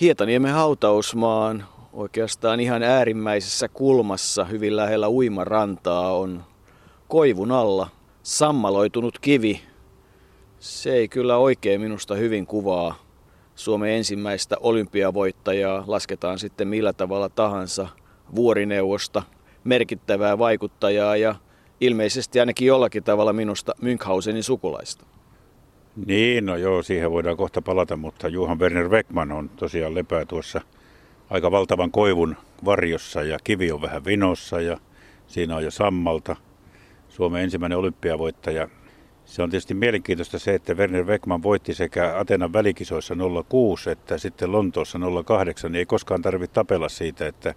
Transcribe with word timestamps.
Hietaniemen 0.00 0.52
hautausmaan 0.52 1.64
oikeastaan 1.92 2.60
ihan 2.60 2.82
äärimmäisessä 2.82 3.68
kulmassa 3.68 4.44
hyvin 4.44 4.76
lähellä 4.76 5.08
uimarantaa 5.08 6.16
on 6.16 6.44
koivun 7.08 7.52
alla 7.52 7.88
sammaloitunut 8.22 9.18
kivi. 9.18 9.60
Se 10.58 10.92
ei 10.92 11.08
kyllä 11.08 11.36
oikein 11.36 11.80
minusta 11.80 12.14
hyvin 12.14 12.46
kuvaa 12.46 12.94
Suomen 13.54 13.90
ensimmäistä 13.90 14.56
olympiavoittajaa, 14.60 15.84
lasketaan 15.86 16.38
sitten 16.38 16.68
millä 16.68 16.92
tavalla 16.92 17.28
tahansa, 17.28 17.88
vuorineuvosta, 18.34 19.22
merkittävää 19.64 20.38
vaikuttajaa 20.38 21.16
ja 21.16 21.34
ilmeisesti 21.80 22.40
ainakin 22.40 22.66
jollakin 22.66 23.04
tavalla 23.04 23.32
minusta 23.32 23.74
Münchhausenin 23.82 24.42
sukulaista. 24.42 25.15
Niin, 26.04 26.46
no 26.46 26.56
joo, 26.56 26.82
siihen 26.82 27.10
voidaan 27.10 27.36
kohta 27.36 27.62
palata, 27.62 27.96
mutta 27.96 28.28
Juhan 28.28 28.58
Werner 28.58 28.88
Beckman 28.88 29.32
on 29.32 29.48
tosiaan 29.48 29.94
lepää 29.94 30.24
tuossa 30.24 30.60
aika 31.30 31.50
valtavan 31.50 31.90
koivun 31.90 32.36
varjossa 32.64 33.22
ja 33.22 33.38
kivi 33.44 33.72
on 33.72 33.82
vähän 33.82 34.04
vinossa 34.04 34.60
ja 34.60 34.78
siinä 35.26 35.56
on 35.56 35.64
jo 35.64 35.70
sammalta. 35.70 36.36
Suomen 37.08 37.42
ensimmäinen 37.42 37.78
olympiavoittaja. 37.78 38.68
Se 39.24 39.42
on 39.42 39.50
tietysti 39.50 39.74
mielenkiintoista 39.74 40.38
se, 40.38 40.54
että 40.54 40.74
Werner 40.74 41.04
Beckman 41.04 41.42
voitti 41.42 41.74
sekä 41.74 42.18
Atenan 42.18 42.52
välikisoissa 42.52 43.14
06 43.48 43.90
että 43.90 44.18
sitten 44.18 44.52
Lontoossa 44.52 44.98
08, 45.26 45.72
niin 45.72 45.78
ei 45.78 45.86
koskaan 45.86 46.22
tarvitse 46.22 46.54
tapella 46.54 46.88
siitä, 46.88 47.26
että 47.26 47.54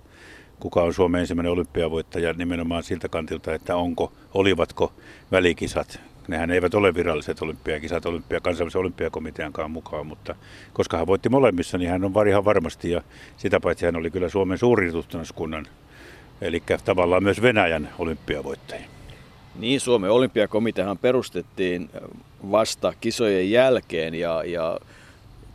kuka 0.59 0.81
on 0.83 0.93
Suomen 0.93 1.21
ensimmäinen 1.21 1.51
olympiavoittaja 1.51 2.33
nimenomaan 2.33 2.83
siltä 2.83 3.09
kantilta, 3.09 3.53
että 3.53 3.75
onko, 3.75 4.13
olivatko 4.33 4.93
välikisat 5.31 5.99
Nehän 6.29 6.51
eivät 6.51 6.73
ole 6.73 6.95
viralliset 6.95 7.41
olympiakisat 7.41 8.05
olympia, 8.05 8.39
kansainvälisen 8.41 8.81
olympiakomiteankaan 8.81 9.71
mukaan, 9.71 10.07
mutta 10.07 10.35
koska 10.73 10.97
hän 10.97 11.07
voitti 11.07 11.29
molemmissa, 11.29 11.77
niin 11.77 11.89
hän 11.89 12.03
on 12.03 12.27
ihan 12.27 12.45
varmasti 12.45 12.91
ja 12.91 13.01
sitä 13.37 13.59
paitsi 13.59 13.85
hän 13.85 13.95
oli 13.95 14.11
kyllä 14.11 14.29
Suomen 14.29 14.57
suurin 14.57 14.91
eli 16.41 16.63
tavallaan 16.85 17.23
myös 17.23 17.41
Venäjän 17.41 17.89
olympiavoittaja. 17.99 18.81
Niin, 19.59 19.79
Suomen 19.79 20.11
olympiakomiteahan 20.11 20.97
perustettiin 20.97 21.89
vasta 22.51 22.93
kisojen 23.01 23.51
jälkeen 23.51 24.15
ja, 24.15 24.43
ja 24.43 24.79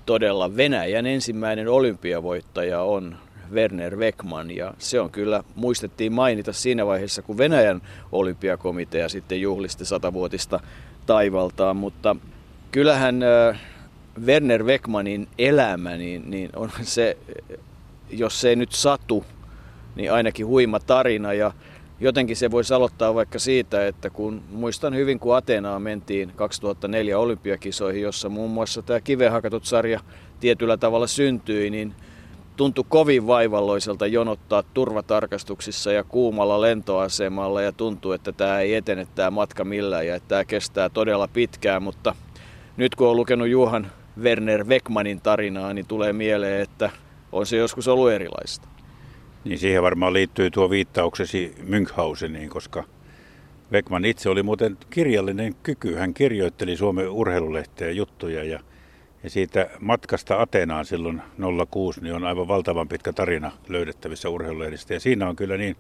todella 0.06 0.56
Venäjän 0.56 1.06
ensimmäinen 1.06 1.68
olympiavoittaja 1.68 2.82
on 2.82 3.16
Werner 3.52 3.96
Weckman 3.96 4.50
ja 4.50 4.74
se 4.78 5.00
on 5.00 5.10
kyllä, 5.10 5.42
muistettiin 5.54 6.12
mainita 6.12 6.52
siinä 6.52 6.86
vaiheessa, 6.86 7.22
kun 7.22 7.38
Venäjän 7.38 7.82
olympiakomitea 8.12 9.08
sitten 9.08 9.40
juhlisti 9.40 9.84
satavuotista 9.84 10.60
taivaltaan, 11.06 11.76
mutta 11.76 12.16
kyllähän 12.70 13.20
Werner 14.26 14.64
Weckmanin 14.64 15.28
elämä, 15.38 15.96
niin, 15.96 16.30
niin 16.30 16.50
on 16.56 16.70
se, 16.82 17.16
jos 18.10 18.40
se 18.40 18.48
ei 18.48 18.56
nyt 18.56 18.72
satu, 18.72 19.24
niin 19.96 20.12
ainakin 20.12 20.46
huima 20.46 20.80
tarina 20.80 21.32
ja 21.32 21.52
jotenkin 22.00 22.36
se 22.36 22.50
voisi 22.50 22.74
aloittaa 22.74 23.14
vaikka 23.14 23.38
siitä, 23.38 23.86
että 23.86 24.10
kun 24.10 24.42
muistan 24.50 24.94
hyvin, 24.94 25.18
kun 25.18 25.36
Ateenaan 25.36 25.82
mentiin 25.82 26.32
2004 26.36 27.18
olympiakisoihin, 27.18 28.02
jossa 28.02 28.28
muun 28.28 28.50
muassa 28.50 28.82
tämä 28.82 29.00
kivehakatut 29.00 29.64
sarja 29.64 30.00
tietyllä 30.40 30.76
tavalla 30.76 31.06
syntyi, 31.06 31.70
niin 31.70 31.94
tuntui 32.56 32.84
kovin 32.88 33.26
vaivalloiselta 33.26 34.06
jonottaa 34.06 34.62
turvatarkastuksissa 34.74 35.92
ja 35.92 36.04
kuumalla 36.04 36.60
lentoasemalla 36.60 37.62
ja 37.62 37.72
tuntuu, 37.72 38.12
että 38.12 38.32
tämä 38.32 38.60
ei 38.60 38.74
etene 38.74 39.06
tämä 39.14 39.30
matka 39.30 39.64
millään 39.64 40.06
ja 40.06 40.14
että 40.14 40.28
tämä 40.28 40.44
kestää 40.44 40.88
todella 40.88 41.28
pitkään, 41.28 41.82
mutta 41.82 42.14
nyt 42.76 42.94
kun 42.94 43.08
on 43.08 43.16
lukenut 43.16 43.48
Juhan 43.48 43.86
Werner 44.20 44.64
Weckmanin 44.64 45.20
tarinaa, 45.20 45.74
niin 45.74 45.86
tulee 45.86 46.12
mieleen, 46.12 46.60
että 46.60 46.90
on 47.32 47.46
se 47.46 47.56
joskus 47.56 47.88
ollut 47.88 48.10
erilaista. 48.10 48.68
Niin 49.44 49.58
siihen 49.58 49.82
varmaan 49.82 50.12
liittyy 50.12 50.50
tuo 50.50 50.70
viittauksesi 50.70 51.54
Münchhauseniin, 51.68 52.48
koska 52.48 52.84
Weckman 53.72 54.04
itse 54.04 54.28
oli 54.28 54.42
muuten 54.42 54.78
kirjallinen 54.90 55.54
kyky. 55.62 55.94
Hän 55.94 56.14
kirjoitteli 56.14 56.76
Suomen 56.76 57.10
urheilulehteen 57.10 57.96
juttuja 57.96 58.44
ja 58.44 58.60
ja 59.24 59.30
siitä 59.30 59.70
matkasta 59.80 60.40
Atenaan 60.40 60.84
silloin 60.84 61.22
06 61.70 62.00
niin 62.00 62.14
on 62.14 62.24
aivan 62.24 62.48
valtavan 62.48 62.88
pitkä 62.88 63.12
tarina 63.12 63.52
löydettävissä 63.68 64.28
urheilulehdistä. 64.28 64.94
Ja 64.94 65.00
siinä 65.00 65.28
on 65.28 65.36
kyllä 65.36 65.56
niin 65.56 65.76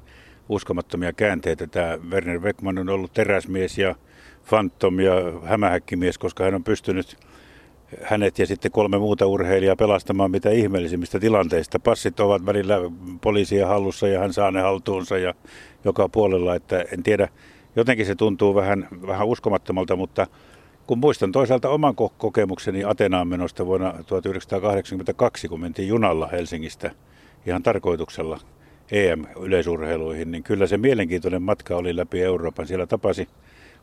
uskomattomia 0.48 1.12
käänteitä. 1.12 1.66
Tämä 1.66 1.98
Werner 2.10 2.40
Beckman 2.40 2.78
on 2.78 2.88
ollut 2.88 3.12
teräsmies 3.12 3.78
ja 3.78 3.94
fantom 4.44 5.00
ja 5.00 5.12
hämähäkkimies, 5.44 6.18
koska 6.18 6.44
hän 6.44 6.54
on 6.54 6.64
pystynyt 6.64 7.16
hänet 8.02 8.38
ja 8.38 8.46
sitten 8.46 8.72
kolme 8.72 8.98
muuta 8.98 9.26
urheilijaa 9.26 9.76
pelastamaan 9.76 10.30
mitä 10.30 10.50
ihmeellisimmistä 10.50 11.20
tilanteista. 11.20 11.78
Passit 11.78 12.20
ovat 12.20 12.46
välillä 12.46 12.76
poliisien 13.20 13.66
hallussa 13.66 14.08
ja 14.08 14.20
hän 14.20 14.32
saa 14.32 14.50
ne 14.50 14.60
haltuunsa 14.60 15.18
ja 15.18 15.34
joka 15.84 16.08
puolella, 16.08 16.54
että 16.54 16.84
en 16.92 17.02
tiedä, 17.02 17.28
jotenkin 17.76 18.06
se 18.06 18.14
tuntuu 18.14 18.54
vähän, 18.54 18.88
vähän 19.06 19.26
uskomattomalta, 19.26 19.96
mutta 19.96 20.26
kun 20.86 20.98
muistan 20.98 21.32
toisaalta 21.32 21.68
oman 21.68 21.94
kokemukseni 22.18 22.84
Atenaan 22.84 23.28
menosta 23.28 23.66
vuonna 23.66 23.94
1982, 24.06 25.48
kun 25.48 25.60
mentiin 25.60 25.88
junalla 25.88 26.26
Helsingistä 26.26 26.90
ihan 27.46 27.62
tarkoituksella 27.62 28.40
EM-yleisurheiluihin, 28.92 30.30
niin 30.30 30.42
kyllä 30.42 30.66
se 30.66 30.76
mielenkiintoinen 30.76 31.42
matka 31.42 31.76
oli 31.76 31.96
läpi 31.96 32.22
Euroopan. 32.22 32.66
Siellä 32.66 32.86
tapasi 32.86 33.28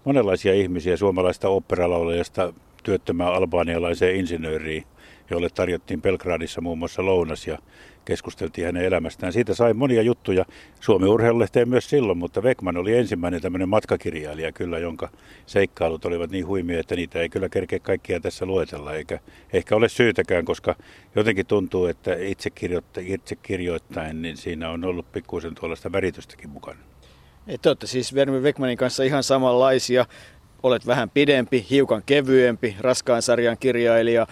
monenlaisia 0.05 0.53
ihmisiä 0.53 0.97
suomalaista 0.97 1.49
operalaulajasta 1.49 2.53
työttömään 2.83 3.33
albaanialaiseen 3.33 4.15
insinööriin, 4.15 4.83
jolle 5.29 5.49
tarjottiin 5.49 6.01
Belgradissa 6.01 6.61
muun 6.61 6.79
muassa 6.79 7.05
lounas 7.05 7.47
ja 7.47 7.57
keskusteltiin 8.05 8.65
hänen 8.65 8.85
elämästään. 8.85 9.33
Siitä 9.33 9.53
sai 9.53 9.73
monia 9.73 10.01
juttuja 10.01 10.45
Suomen 10.79 11.09
urheilulehteen 11.09 11.69
myös 11.69 11.89
silloin, 11.89 12.17
mutta 12.17 12.43
Vekman 12.43 12.77
oli 12.77 12.97
ensimmäinen 12.97 13.41
tämmöinen 13.41 13.69
matkakirjailija 13.69 14.51
kyllä, 14.51 14.79
jonka 14.79 15.09
seikkailut 15.45 16.05
olivat 16.05 16.31
niin 16.31 16.47
huimia, 16.47 16.79
että 16.79 16.95
niitä 16.95 17.19
ei 17.19 17.29
kyllä 17.29 17.49
kerkeä 17.49 17.79
kaikkia 17.79 18.19
tässä 18.19 18.45
luetella, 18.45 18.93
eikä 18.93 19.19
ehkä 19.53 19.75
ole 19.75 19.89
syytäkään, 19.89 20.45
koska 20.45 20.75
jotenkin 21.15 21.45
tuntuu, 21.45 21.85
että 21.85 22.15
itse, 22.15 22.49
kirjoitta, 22.49 22.99
itse 23.03 23.35
kirjoittain, 23.35 24.21
niin 24.21 24.37
siinä 24.37 24.69
on 24.69 24.83
ollut 24.83 25.11
pikkuisen 25.11 25.55
tuollaista 25.55 25.91
väritystäkin 25.91 26.49
mukana. 26.49 26.79
Te 27.61 27.69
olette 27.69 27.87
siis 27.87 28.15
Vermi 28.15 28.43
Vekmanin 28.43 28.77
kanssa 28.77 29.03
ihan 29.03 29.23
samanlaisia. 29.23 30.05
Olet 30.63 30.87
vähän 30.87 31.09
pidempi, 31.09 31.65
hiukan 31.69 32.03
kevyempi, 32.05 32.75
raskaan 32.79 33.21
sarjan 33.21 33.57
kirjailija 33.57 34.27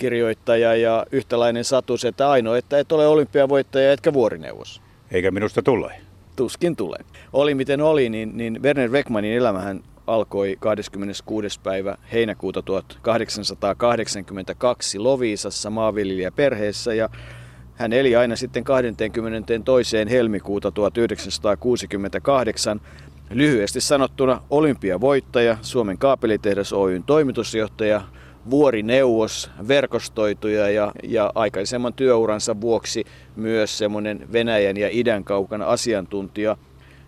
kirjoittaja 0.00 0.74
ja 0.74 1.06
yhtäläinen 1.12 1.64
satus, 1.64 2.04
että 2.04 2.30
ainoa, 2.30 2.56
että 2.56 2.78
et 2.78 2.92
ole 2.92 3.06
olympiavoittaja 3.06 3.92
etkä 3.92 4.12
vuorineuvos. 4.12 4.82
Eikä 5.10 5.30
minusta 5.30 5.62
tule. 5.62 5.94
Tuskin 6.36 6.76
tulee. 6.76 7.00
Oli 7.32 7.54
miten 7.54 7.80
oli, 7.80 8.08
niin, 8.08 8.36
niin 8.36 8.62
Werner 8.62 8.90
Beckmanin 8.90 9.36
elämähän 9.36 9.82
alkoi 10.06 10.56
26. 10.60 11.60
päivä 11.60 11.96
heinäkuuta 12.12 12.62
1882 12.62 14.98
Loviisassa 14.98 15.70
maanviljelijäperheessä 15.70 16.94
ja 16.94 17.08
hän 17.74 17.92
eli 17.92 18.16
aina 18.16 18.36
sitten 18.36 18.64
22. 18.64 19.96
helmikuuta 20.10 20.70
1968 20.70 22.80
lyhyesti 23.30 23.80
sanottuna 23.80 24.42
olympiavoittaja, 24.50 25.56
Suomen 25.62 25.98
kaapelitehdas 25.98 26.72
Oyn 26.72 27.02
toimitusjohtaja, 27.02 28.02
vuorineuvos, 28.50 29.50
verkostoituja 29.68 30.70
ja, 30.70 30.92
ja 31.02 31.32
aikaisemman 31.34 31.94
työuransa 31.94 32.60
vuoksi 32.60 33.04
myös 33.36 33.78
semmoinen 33.78 34.32
Venäjän 34.32 34.76
ja 34.76 34.88
idän 34.92 35.24
kaukana 35.24 35.64
asiantuntija, 35.64 36.56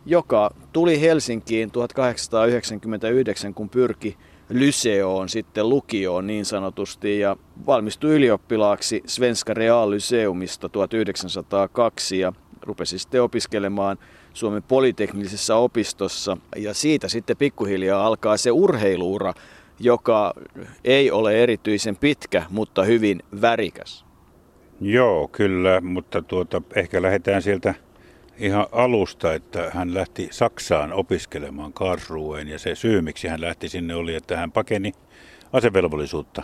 joka 0.07 0.51
tuli 0.73 1.01
Helsinkiin 1.01 1.71
1899, 1.71 3.55
kun 3.55 3.69
pyrki 3.69 4.17
Lyseoon, 4.49 5.29
sitten 5.29 5.69
lukioon 5.69 6.27
niin 6.27 6.45
sanotusti, 6.45 7.19
ja 7.19 7.37
valmistui 7.67 8.11
ylioppilaaksi 8.11 9.03
Svenska 9.07 9.55
Reallyseumista 9.55 10.69
1902 10.69 12.19
ja 12.19 12.33
rupesi 12.63 12.99
sitten 12.99 13.23
opiskelemaan 13.23 13.99
Suomen 14.35 14.63
politeknisessä 14.63 15.57
opistossa. 15.57 16.37
Ja 16.57 16.75
siitä 16.75 17.09
sitten 17.09 17.37
pikkuhiljaa 17.37 18.07
alkaa 18.07 18.37
se 18.37 18.51
urheiluura, 18.51 19.35
joka 19.81 20.35
ei 20.85 21.11
ole 21.11 21.43
erityisen 21.43 21.97
pitkä, 21.97 22.43
mutta 22.51 22.85
hyvin 22.85 23.23
värikäs. 23.41 24.05
Joo, 24.81 25.29
kyllä, 25.29 25.81
mutta 25.81 26.23
tuota, 26.23 26.63
ehkä 26.75 27.03
lähdetään 27.03 27.43
sieltä 27.43 27.75
ihan 28.39 28.67
alusta, 28.73 29.35
että 29.35 29.71
hän 29.75 29.95
lähti 29.95 30.29
Saksaan 30.31 30.93
opiskelemaan 30.93 31.73
Karlsruheen 31.73 32.49
ja 32.49 32.59
se 32.59 32.75
syy, 32.75 33.01
miksi 33.01 33.29
hän 33.29 33.41
lähti 33.41 33.69
sinne 33.69 33.95
oli, 33.95 34.15
että 34.15 34.37
hän 34.37 34.53
pakeni 34.53 34.93
asevelvollisuutta. 35.53 36.43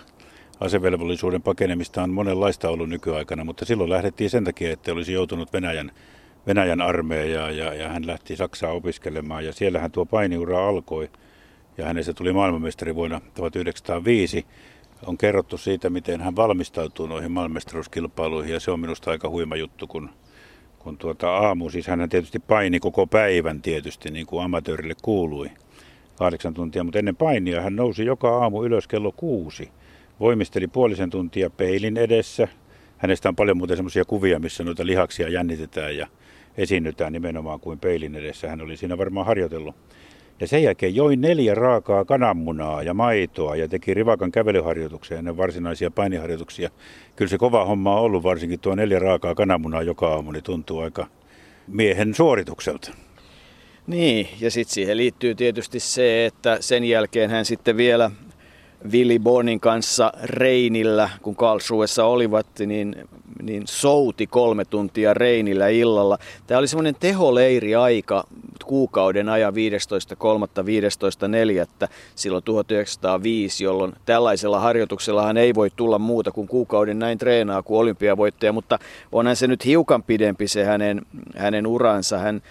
Asevelvollisuuden 0.60 1.42
pakenemista 1.42 2.02
on 2.02 2.10
monenlaista 2.10 2.68
ollut 2.68 2.88
nykyaikana, 2.88 3.44
mutta 3.44 3.64
silloin 3.64 3.90
lähdettiin 3.90 4.30
sen 4.30 4.44
takia, 4.44 4.72
että 4.72 4.92
olisi 4.92 5.12
joutunut 5.12 5.52
Venäjän, 5.52 5.90
Venäjän 6.46 6.80
armeijaan 6.80 7.56
ja, 7.56 7.74
ja 7.74 7.88
hän 7.88 8.06
lähti 8.06 8.36
Saksaan 8.36 8.74
opiskelemaan 8.74 9.44
ja 9.44 9.52
siellähän 9.52 9.92
tuo 9.92 10.06
painiura 10.06 10.68
alkoi 10.68 11.10
ja 11.78 11.86
hänestä 11.86 12.14
tuli 12.14 12.32
maailmanmestari 12.32 12.94
vuonna 12.94 13.20
1905. 13.34 14.46
on 15.06 15.18
kerrottu 15.18 15.58
siitä, 15.58 15.90
miten 15.90 16.20
hän 16.20 16.36
valmistautuu 16.36 17.06
noihin 17.06 17.32
maailmestaruuskilpailuihin 17.32 18.52
ja 18.52 18.60
se 18.60 18.70
on 18.70 18.80
minusta 18.80 19.10
aika 19.10 19.28
huima 19.28 19.56
juttu, 19.56 19.86
kun, 19.86 20.10
kun 20.78 20.98
tuota 20.98 21.36
aamu, 21.36 21.70
siis 21.70 21.86
hän 21.86 22.08
tietysti 22.08 22.38
paini 22.38 22.80
koko 22.80 23.06
päivän 23.06 23.62
tietysti, 23.62 24.10
niin 24.10 24.26
kuin 24.26 24.44
amatöörille 24.44 24.94
kuului, 25.02 25.50
kahdeksan 26.16 26.54
tuntia, 26.54 26.84
mutta 26.84 26.98
ennen 26.98 27.16
painia 27.16 27.62
hän 27.62 27.76
nousi 27.76 28.04
joka 28.04 28.38
aamu 28.38 28.64
ylös 28.64 28.88
kello 28.88 29.12
kuusi, 29.12 29.68
voimisteli 30.20 30.66
puolisen 30.66 31.10
tuntia 31.10 31.50
peilin 31.50 31.96
edessä, 31.96 32.48
hänestä 32.96 33.28
on 33.28 33.36
paljon 33.36 33.56
muuten 33.56 33.76
semmoisia 33.76 34.04
kuvia, 34.04 34.38
missä 34.38 34.64
noita 34.64 34.86
lihaksia 34.86 35.28
jännitetään 35.28 35.96
ja 35.96 36.06
esiinnytään 36.56 37.12
nimenomaan 37.12 37.60
kuin 37.60 37.78
peilin 37.78 38.14
edessä. 38.14 38.48
Hän 38.48 38.60
oli 38.60 38.76
siinä 38.76 38.98
varmaan 38.98 39.26
harjoitellut. 39.26 39.74
Ja 40.40 40.46
sen 40.46 40.62
jälkeen 40.62 40.94
join 40.94 41.20
neljä 41.20 41.54
raakaa 41.54 42.04
kananmunaa 42.04 42.82
ja 42.82 42.94
maitoa 42.94 43.56
ja 43.56 43.68
teki 43.68 43.94
rivakan 43.94 44.32
kävelyharjoituksia 44.32 45.18
ennen 45.18 45.36
varsinaisia 45.36 45.90
painiharjoituksia. 45.90 46.70
Kyllä 47.16 47.28
se 47.28 47.38
kova 47.38 47.64
homma 47.64 47.96
on 47.96 48.02
ollut, 48.02 48.22
varsinkin 48.22 48.60
tuo 48.60 48.74
neljä 48.74 48.98
raakaa 48.98 49.34
kananmunaa 49.34 49.82
joka 49.82 50.08
aamu, 50.08 50.30
niin 50.30 50.44
tuntuu 50.44 50.78
aika 50.78 51.06
miehen 51.66 52.14
suoritukselta. 52.14 52.90
Niin, 53.86 54.28
ja 54.40 54.50
sitten 54.50 54.74
siihen 54.74 54.96
liittyy 54.96 55.34
tietysti 55.34 55.80
se, 55.80 56.26
että 56.26 56.56
sen 56.60 56.84
jälkeen 56.84 57.30
hän 57.30 57.44
sitten 57.44 57.76
vielä 57.76 58.10
Willy 58.92 59.18
Bonin 59.18 59.60
kanssa 59.60 60.12
Reinillä, 60.22 61.10
kun 61.22 61.36
Karlsruessa 61.36 62.04
olivat, 62.04 62.46
niin, 62.66 62.96
niin 63.42 63.62
souti 63.66 64.26
kolme 64.26 64.64
tuntia 64.64 65.14
Reinillä 65.14 65.68
illalla. 65.68 66.18
Tämä 66.46 66.58
oli 66.58 66.68
semmoinen 66.68 66.96
teholeiri 67.00 67.74
aika 67.74 68.24
kuukauden 68.64 69.28
ajan 69.28 69.54
15.3.15.4. 69.54 69.58
silloin 72.14 72.44
1905, 72.44 73.64
jolloin 73.64 73.92
tällaisella 74.06 74.60
harjoituksella 74.60 75.40
ei 75.40 75.54
voi 75.54 75.70
tulla 75.76 75.98
muuta 75.98 76.30
kuin 76.30 76.48
kuukauden 76.48 76.98
näin 76.98 77.18
treenaa 77.18 77.62
kuin 77.62 77.78
olympiavoittaja, 77.78 78.52
mutta 78.52 78.78
onhan 79.12 79.36
se 79.36 79.46
nyt 79.46 79.64
hiukan 79.64 80.02
pidempi 80.02 80.48
se 80.48 80.64
hänen, 80.64 81.06
hänen 81.36 81.66
uransa. 81.66 82.18
Hän 82.18 82.42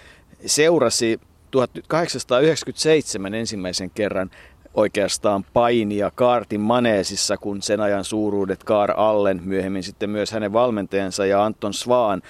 seurasi 0.46 1.20
1897 1.52 3.34
ensimmäisen 3.34 3.90
kerran 3.90 4.32
oikeastaan 4.78 5.46
painia 5.54 6.12
Kaartin 6.16 6.62
maneesissa, 6.62 7.38
kun 7.38 7.62
sen 7.62 7.80
ajan 7.80 8.04
suuruudet 8.04 8.64
Kaar 8.64 8.94
Allen, 8.98 9.42
myöhemmin 9.44 9.84
sitten 9.84 10.10
myös 10.10 10.32
hänen 10.32 10.54
valmentajansa 10.54 11.26
ja 11.26 11.46
Anton 11.46 11.74
Svaan 11.74 12.22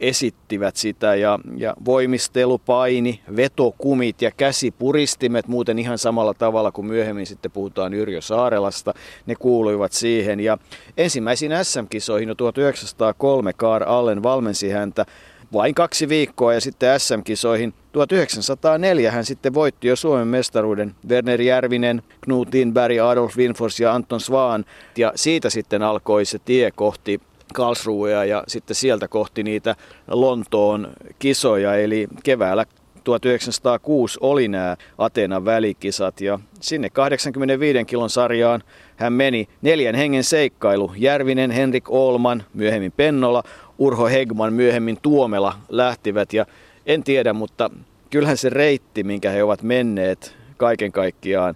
esittivät 0.00 0.76
sitä. 0.76 1.14
Ja, 1.14 1.38
ja 1.56 1.74
voimistelupaini, 1.84 3.20
vetokumit 3.36 4.22
ja 4.22 4.30
käsipuristimet 4.30 5.48
muuten 5.48 5.78
ihan 5.78 5.98
samalla 5.98 6.34
tavalla 6.34 6.72
kuin 6.72 6.86
myöhemmin 6.86 7.26
sitten 7.26 7.50
puhutaan 7.50 7.94
Yrjö 7.94 8.20
Saarelasta, 8.20 8.94
ne 9.26 9.34
kuuluivat 9.34 9.92
siihen. 9.92 10.40
Ja 10.40 10.58
ensimmäisiin 10.96 11.52
SM-kisoihin 11.62 12.28
jo 12.28 12.34
1903 12.34 13.52
Kaar 13.52 13.82
Allen 13.88 14.22
valmensi 14.22 14.70
häntä 14.70 15.06
vain 15.54 15.74
kaksi 15.74 16.08
viikkoa 16.08 16.54
ja 16.54 16.60
sitten 16.60 17.00
SM-kisoihin 17.00 17.74
1904 17.92 19.10
hän 19.10 19.24
sitten 19.24 19.54
voitti 19.54 19.88
jo 19.88 19.96
Suomen 19.96 20.28
mestaruuden 20.28 20.94
Werner 21.08 21.40
Järvinen, 21.40 22.02
Knut 22.20 22.54
Lindberg, 22.54 22.98
Adolf 22.98 23.36
Winfors 23.36 23.80
ja 23.80 23.94
Anton 23.94 24.20
Svaan. 24.20 24.64
Ja 24.96 25.12
siitä 25.14 25.50
sitten 25.50 25.82
alkoi 25.82 26.24
se 26.24 26.38
tie 26.38 26.70
kohti 26.70 27.20
Karlsruhea 27.54 28.24
ja 28.24 28.44
sitten 28.48 28.76
sieltä 28.76 29.08
kohti 29.08 29.42
niitä 29.42 29.76
Lontoon 30.08 30.92
kisoja. 31.18 31.76
Eli 31.76 32.08
keväällä 32.22 32.66
1906 33.04 34.18
oli 34.20 34.48
nämä 34.48 34.76
Atenan 34.98 35.44
välikisat 35.44 36.20
ja 36.20 36.38
sinne 36.60 36.90
85 36.90 37.84
kilon 37.84 38.10
sarjaan 38.10 38.62
hän 38.96 39.12
meni 39.12 39.48
neljän 39.62 39.94
hengen 39.94 40.24
seikkailu. 40.24 40.92
Järvinen, 40.96 41.50
Henrik 41.50 41.90
Olman, 41.90 42.44
myöhemmin 42.54 42.92
Pennola, 42.92 43.42
Urho 43.78 44.06
Hegman, 44.06 44.52
myöhemmin 44.52 44.98
Tuomela 45.02 45.54
lähtivät 45.68 46.32
ja 46.32 46.46
en 46.86 47.04
tiedä, 47.04 47.32
mutta 47.32 47.70
kyllähän 48.10 48.36
se 48.36 48.50
reitti, 48.50 49.04
minkä 49.04 49.30
he 49.30 49.42
ovat 49.42 49.62
menneet 49.62 50.36
kaiken 50.56 50.92
kaikkiaan 50.92 51.54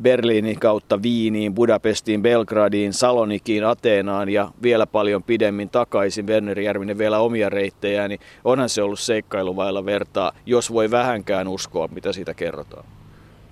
Berliinin 0.00 0.60
kautta 0.60 1.02
Viiniin, 1.02 1.54
Budapestiin, 1.54 2.22
Belgradiin, 2.22 2.92
Salonikiin, 2.92 3.64
Ateenaan 3.64 4.28
ja 4.28 4.50
vielä 4.62 4.86
paljon 4.86 5.22
pidemmin 5.22 5.68
takaisin 5.68 6.26
Werner 6.26 6.60
Järvinen 6.60 6.98
vielä 6.98 7.18
omia 7.18 7.48
reittejä, 7.48 8.08
niin 8.08 8.20
onhan 8.44 8.68
se 8.68 8.82
ollut 8.82 9.00
seikkailuvailla 9.00 9.84
vertaa, 9.84 10.32
jos 10.46 10.72
voi 10.72 10.90
vähänkään 10.90 11.48
uskoa, 11.48 11.88
mitä 11.88 12.12
siitä 12.12 12.34
kerrotaan. 12.34 12.84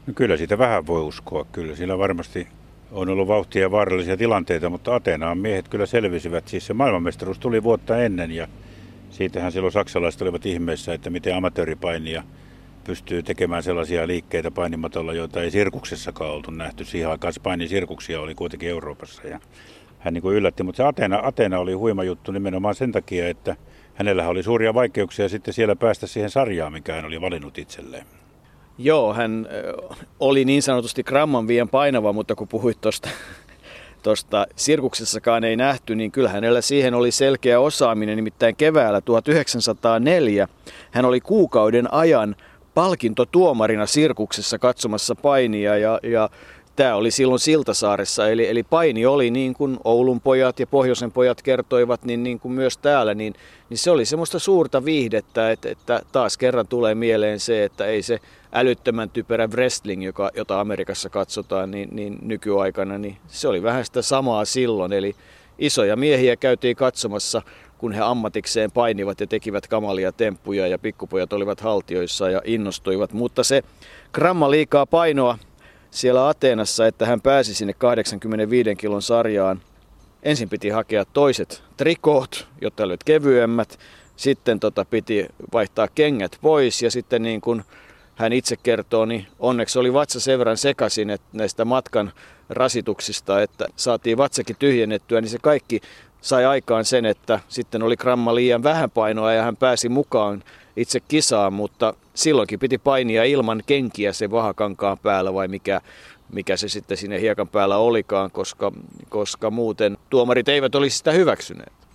No 0.06 0.12
kyllä 0.16 0.36
siitä 0.36 0.58
vähän 0.58 0.86
voi 0.86 1.00
uskoa, 1.02 1.46
kyllä. 1.52 1.76
Sillä 1.76 1.98
varmasti 1.98 2.48
on 2.92 3.08
ollut 3.08 3.28
vauhtia 3.28 3.62
ja 3.62 3.70
vaarallisia 3.70 4.16
tilanteita, 4.16 4.70
mutta 4.70 4.94
Ateenaan 4.94 5.38
miehet 5.38 5.68
kyllä 5.68 5.86
selvisivät. 5.86 6.48
Siis 6.48 6.66
se 6.66 6.74
maailmanmestaruus 6.74 7.38
tuli 7.38 7.62
vuotta 7.62 8.02
ennen 8.02 8.30
ja 8.30 8.48
siitähän 9.10 9.52
silloin 9.52 9.72
saksalaiset 9.72 10.22
olivat 10.22 10.46
ihmeessä, 10.46 10.94
että 10.94 11.10
miten 11.10 11.34
amatööripainija 11.34 12.22
pystyy 12.84 13.22
tekemään 13.22 13.62
sellaisia 13.62 14.06
liikkeitä 14.06 14.50
painimatolla, 14.50 15.12
joita 15.12 15.42
ei 15.42 15.50
sirkuksessakaan 15.50 16.30
oltu 16.30 16.50
nähty. 16.50 16.84
Siihen 16.84 17.10
aikaan 17.10 17.32
painisirkuksia 17.42 18.20
oli 18.20 18.34
kuitenkin 18.34 18.68
Euroopassa 18.68 19.26
ja 19.26 19.40
hän 19.98 20.14
niin 20.14 20.22
kuin 20.22 20.36
yllätti. 20.36 20.62
Mutta 20.62 20.76
se 20.76 20.84
Atena, 20.84 21.20
Atena 21.22 21.58
oli 21.58 21.72
huima 21.72 22.04
juttu 22.04 22.32
nimenomaan 22.32 22.74
sen 22.74 22.92
takia, 22.92 23.28
että 23.28 23.56
hänellä 23.94 24.28
oli 24.28 24.42
suuria 24.42 24.74
vaikeuksia 24.74 25.28
sitten 25.28 25.54
siellä 25.54 25.76
päästä 25.76 26.06
siihen 26.06 26.30
sarjaan, 26.30 26.72
mikä 26.72 26.94
hän 26.94 27.04
oli 27.04 27.20
valinnut 27.20 27.58
itselleen. 27.58 28.06
Joo, 28.78 29.14
hän 29.14 29.46
oli 30.20 30.44
niin 30.44 30.62
sanotusti 30.62 31.02
gramman 31.02 31.48
vien 31.48 31.68
painava, 31.68 32.12
mutta 32.12 32.34
kun 32.34 32.48
puhuit 32.48 32.80
tuosta 32.80 33.08
tuosta 34.02 34.46
sirkuksessakaan 34.56 35.44
ei 35.44 35.56
nähty, 35.56 35.94
niin 35.94 36.10
kyllä 36.10 36.28
hänellä 36.28 36.60
siihen 36.60 36.94
oli 36.94 37.10
selkeä 37.10 37.60
osaaminen. 37.60 38.16
Nimittäin 38.16 38.56
keväällä 38.56 39.00
1904 39.00 40.48
hän 40.90 41.04
oli 41.04 41.20
kuukauden 41.20 41.94
ajan 41.94 42.36
palkintotuomarina 42.74 43.86
sirkuksessa 43.86 44.58
katsomassa 44.58 45.14
painia 45.14 45.76
ja, 45.76 46.00
ja 46.02 46.30
tämä 46.76 46.94
oli 46.94 47.10
silloin 47.10 47.40
Siltasaaressa, 47.40 48.28
eli, 48.28 48.48
eli 48.48 48.62
paini 48.62 49.06
oli 49.06 49.30
niin 49.30 49.54
kuin 49.54 49.78
Oulun 49.84 50.20
pojat 50.20 50.60
ja 50.60 50.66
Pohjoisen 50.66 51.12
pojat 51.12 51.42
kertoivat, 51.42 52.04
niin, 52.04 52.22
niin 52.22 52.40
kuin 52.40 52.52
myös 52.52 52.78
täällä, 52.78 53.14
niin, 53.14 53.34
niin 53.70 53.78
se 53.78 53.90
oli 53.90 54.04
semmoista 54.04 54.38
suurta 54.38 54.84
viihdettä, 54.84 55.50
että, 55.50 55.68
että 55.70 56.02
taas 56.12 56.36
kerran 56.36 56.68
tulee 56.68 56.94
mieleen 56.94 57.40
se, 57.40 57.64
että 57.64 57.86
ei 57.86 58.02
se 58.02 58.20
älyttömän 58.52 59.10
typerä 59.10 59.46
wrestling, 59.46 60.04
joka, 60.04 60.30
jota 60.36 60.60
Amerikassa 60.60 61.08
katsotaan 61.08 61.70
niin, 61.70 61.88
niin 61.92 62.18
nykyaikana, 62.22 62.98
niin 62.98 63.16
se 63.28 63.48
oli 63.48 63.62
vähän 63.62 63.84
sitä 63.84 64.02
samaa 64.02 64.44
silloin, 64.44 64.92
eli 64.92 65.16
isoja 65.58 65.96
miehiä 65.96 66.36
käytiin 66.36 66.76
katsomassa 66.76 67.42
kun 67.78 67.92
he 67.92 68.00
ammatikseen 68.00 68.70
painivat 68.70 69.20
ja 69.20 69.26
tekivät 69.26 69.66
kamalia 69.66 70.12
temppuja 70.12 70.66
ja 70.66 70.78
pikkupojat 70.78 71.32
olivat 71.32 71.60
haltioissa 71.60 72.30
ja 72.30 72.42
innostuivat. 72.44 73.12
Mutta 73.12 73.44
se 73.44 73.62
gramma 74.12 74.50
liikaa 74.50 74.86
painoa 74.86 75.38
siellä 75.90 76.28
Ateenassa, 76.28 76.86
että 76.86 77.06
hän 77.06 77.20
pääsi 77.20 77.54
sinne 77.54 77.72
85 77.72 78.76
kilon 78.76 79.02
sarjaan. 79.02 79.60
Ensin 80.22 80.48
piti 80.48 80.68
hakea 80.68 81.04
toiset 81.04 81.62
trikoot, 81.76 82.46
jotta 82.60 82.84
olivat 82.84 83.04
kevyemmät. 83.04 83.78
Sitten 84.16 84.60
tota 84.60 84.84
piti 84.84 85.26
vaihtaa 85.52 85.88
kengät 85.94 86.38
pois 86.42 86.82
ja 86.82 86.90
sitten 86.90 87.22
niin 87.22 87.40
kuin 87.40 87.64
hän 88.18 88.32
itse 88.32 88.56
kertoo, 88.56 89.04
niin 89.04 89.26
onneksi 89.38 89.78
oli 89.78 89.92
vatsa 89.92 90.20
sen 90.20 90.38
verran 90.38 90.56
sekaisin 90.56 91.10
että 91.10 91.26
näistä 91.32 91.64
matkan 91.64 92.12
rasituksista, 92.48 93.42
että 93.42 93.66
saatiin 93.76 94.18
vatsakin 94.18 94.56
tyhjennettyä, 94.58 95.20
niin 95.20 95.28
se 95.28 95.38
kaikki 95.42 95.80
sai 96.20 96.44
aikaan 96.44 96.84
sen, 96.84 97.04
että 97.04 97.40
sitten 97.48 97.82
oli 97.82 97.96
gramma 97.96 98.34
liian 98.34 98.62
vähän 98.62 98.90
painoa 98.90 99.32
ja 99.32 99.42
hän 99.42 99.56
pääsi 99.56 99.88
mukaan 99.88 100.44
itse 100.76 101.00
kisaan, 101.00 101.52
mutta 101.52 101.94
silloinkin 102.14 102.58
piti 102.58 102.78
painia 102.78 103.24
ilman 103.24 103.62
kenkiä 103.66 104.12
se 104.12 104.30
vahakankaan 104.30 104.98
päällä 104.98 105.34
vai 105.34 105.48
mikä, 105.48 105.80
mikä 106.32 106.56
se 106.56 106.68
sitten 106.68 106.96
sinne 106.96 107.20
hiekan 107.20 107.48
päällä 107.48 107.76
olikaan, 107.76 108.30
koska, 108.30 108.72
koska 109.08 109.50
muuten 109.50 109.98
tuomarit 110.10 110.48
eivät 110.48 110.74
olisi 110.74 110.96
sitä 110.96 111.12
hyväksyneet. 111.12 111.87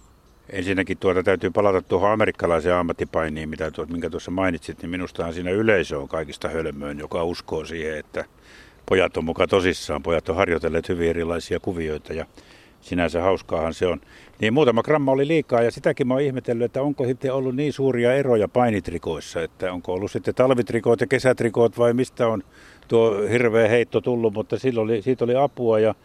Ensinnäkin 0.53 0.97
tuota 0.97 1.23
täytyy 1.23 1.51
palata 1.51 1.81
tuohon 1.81 2.11
amerikkalaiseen 2.11 2.75
ammattipainiin, 2.75 3.49
mitä 3.49 3.71
tuot, 3.71 3.89
minkä 3.89 4.09
tuossa 4.09 4.31
mainitsit, 4.31 4.81
niin 4.81 4.89
minustahan 4.89 5.33
siinä 5.33 5.51
yleisö 5.51 5.99
on 5.99 6.07
kaikista 6.07 6.49
hölmöön, 6.49 6.99
joka 6.99 7.23
uskoo 7.23 7.65
siihen, 7.65 7.97
että 7.97 8.25
pojat 8.85 9.17
on 9.17 9.25
mukaan 9.25 9.49
tosissaan. 9.49 10.03
Pojat 10.03 10.29
on 10.29 10.35
harjoitelleet 10.35 10.89
hyvin 10.89 11.09
erilaisia 11.09 11.59
kuvioita 11.59 12.13
ja 12.13 12.25
sinänsä 12.81 13.21
hauskaahan 13.21 13.73
se 13.73 13.87
on. 13.87 14.01
Niin 14.41 14.53
muutama 14.53 14.83
gramma 14.83 15.11
oli 15.11 15.27
liikaa 15.27 15.61
ja 15.61 15.71
sitäkin 15.71 16.07
mä 16.07 16.13
oon 16.13 16.23
ihmetellyt, 16.23 16.65
että 16.65 16.81
onko 16.81 17.05
sitten 17.05 17.33
ollut 17.33 17.55
niin 17.55 17.73
suuria 17.73 18.13
eroja 18.13 18.47
painitrikoissa, 18.47 19.41
että 19.41 19.73
onko 19.73 19.93
ollut 19.93 20.11
sitten 20.11 20.35
talvitrikoot 20.35 21.01
ja 21.01 21.07
kesätrikoot 21.07 21.77
vai 21.77 21.93
mistä 21.93 22.27
on 22.27 22.43
tuo 22.87 23.17
hirveä 23.31 23.67
heitto 23.67 24.01
tullut, 24.01 24.33
mutta 24.33 24.59
silloin 24.59 24.85
oli, 24.85 25.01
siitä 25.01 25.23
oli 25.23 25.35
apua 25.35 25.79
ja, 25.79 25.95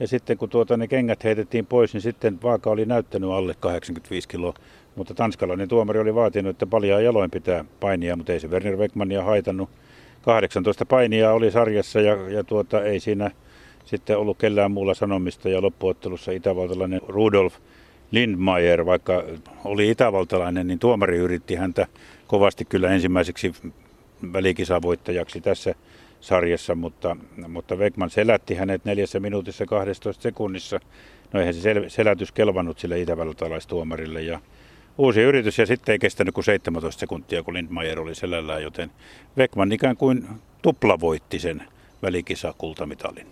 ja 0.00 0.08
sitten 0.08 0.38
kun 0.38 0.48
tuota 0.48 0.76
ne 0.76 0.88
kengät 0.88 1.24
heitettiin 1.24 1.66
pois, 1.66 1.92
niin 1.92 2.02
sitten 2.02 2.42
vaaka 2.42 2.70
oli 2.70 2.86
näyttänyt 2.86 3.30
alle 3.30 3.54
85 3.60 4.28
kiloa. 4.28 4.54
Mutta 4.96 5.14
tanskalainen 5.14 5.68
tuomari 5.68 6.00
oli 6.00 6.14
vaatinut, 6.14 6.50
että 6.50 6.66
paljon 6.66 7.04
jaloin 7.04 7.30
pitää 7.30 7.64
painia, 7.80 8.16
mutta 8.16 8.32
ei 8.32 8.40
se 8.40 8.48
Werner 8.48 8.76
Beckmania 8.76 9.22
haitannut. 9.22 9.70
18 10.22 10.86
painia 10.86 11.32
oli 11.32 11.50
sarjassa 11.50 12.00
ja, 12.00 12.30
ja 12.30 12.44
tuota, 12.44 12.82
ei 12.82 13.00
siinä 13.00 13.30
sitten 13.84 14.18
ollut 14.18 14.38
kellään 14.38 14.70
muulla 14.70 14.94
sanomista 14.94 15.48
ja 15.48 15.62
loppuottelussa 15.62 16.32
itävaltalainen 16.32 17.00
Rudolf 17.08 17.54
Lindmeier, 18.10 18.86
vaikka 18.86 19.24
oli 19.64 19.90
itävaltalainen, 19.90 20.66
niin 20.66 20.78
tuomari 20.78 21.16
yritti 21.16 21.54
häntä 21.54 21.86
kovasti 22.26 22.64
kyllä 22.64 22.90
ensimmäiseksi 22.90 23.52
välikisavoittajaksi 24.32 25.40
tässä 25.40 25.74
sarjassa, 26.24 26.74
mutta, 26.74 27.16
mutta 27.48 27.76
Wegman 27.76 28.10
selätti 28.10 28.54
hänet 28.54 28.84
neljässä 28.84 29.20
minuutissa 29.20 29.66
12 29.66 30.22
sekunnissa. 30.22 30.80
No 31.32 31.40
eihän 31.40 31.54
se 31.54 31.72
sel- 31.72 31.88
selätys 31.88 32.32
kelvannut 32.32 32.78
sille 32.78 33.00
itävaltalaistuomarille 33.00 34.22
ja 34.22 34.40
uusi 34.98 35.20
yritys 35.20 35.58
ja 35.58 35.66
sitten 35.66 35.92
ei 35.92 35.98
kestänyt 35.98 36.34
kuin 36.34 36.44
17 36.44 37.00
sekuntia, 37.00 37.42
kun 37.42 37.54
Lindmeier 37.54 38.00
oli 38.00 38.14
selällään, 38.14 38.62
joten 38.62 38.90
Wegman 39.38 39.72
ikään 39.72 39.96
kuin 39.96 40.26
tuplavoitti 40.62 41.38
sen 41.38 41.62
välikisakultamitalin. 42.02 43.26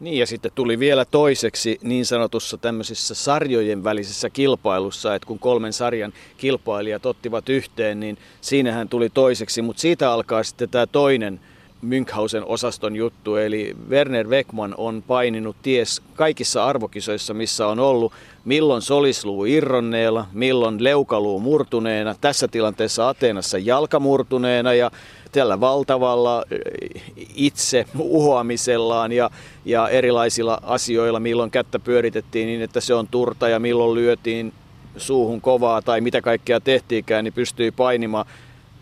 Niin 0.00 0.18
ja 0.18 0.26
sitten 0.26 0.52
tuli 0.54 0.78
vielä 0.78 1.04
toiseksi 1.04 1.78
niin 1.82 2.06
sanotussa 2.06 2.58
tämmöisissä 2.58 3.14
sarjojen 3.14 3.84
välisessä 3.84 4.30
kilpailussa, 4.30 5.14
että 5.14 5.26
kun 5.26 5.38
kolmen 5.38 5.72
sarjan 5.72 6.12
kilpailijat 6.36 7.06
ottivat 7.06 7.48
yhteen, 7.48 8.00
niin 8.00 8.18
siinähän 8.40 8.88
tuli 8.88 9.10
toiseksi, 9.10 9.62
mutta 9.62 9.80
siitä 9.80 10.12
alkaa 10.12 10.42
sitten 10.42 10.68
tämä 10.68 10.86
toinen 10.86 11.40
Münchhausen 11.86 12.44
osaston 12.46 12.96
juttu, 12.96 13.36
eli 13.36 13.76
Werner 13.88 14.28
Weckman 14.28 14.74
on 14.76 15.02
paininut 15.06 15.56
ties 15.62 16.02
kaikissa 16.14 16.64
arvokisoissa, 16.64 17.34
missä 17.34 17.66
on 17.66 17.78
ollut, 17.78 18.12
milloin 18.44 18.82
solisluu 18.82 19.44
irronneella, 19.44 20.26
milloin 20.32 20.84
leukaluu 20.84 21.40
murtuneena, 21.40 22.14
tässä 22.20 22.48
tilanteessa 22.48 23.08
Ateenassa 23.08 23.58
jalkamurtuneena 23.58 24.74
ja 24.74 24.90
tällä 25.32 25.60
valtavalla 25.60 26.44
eh, 26.50 27.02
itse 27.36 27.86
uhoamisellaan 27.98 29.12
ja, 29.12 29.30
ja 29.64 29.88
erilaisilla 29.88 30.58
asioilla, 30.62 31.20
milloin 31.20 31.50
kättä 31.50 31.78
pyöritettiin 31.78 32.46
niin, 32.46 32.62
että 32.62 32.80
se 32.80 32.94
on 32.94 33.08
turta 33.08 33.48
ja 33.48 33.58
milloin 33.58 33.94
lyötiin 33.94 34.52
suuhun 34.96 35.40
kovaa 35.40 35.82
tai 35.82 36.00
mitä 36.00 36.20
kaikkea 36.20 36.60
tehtiinkään, 36.60 37.24
niin 37.24 37.32
pystyi 37.32 37.70
painimaan. 37.70 38.26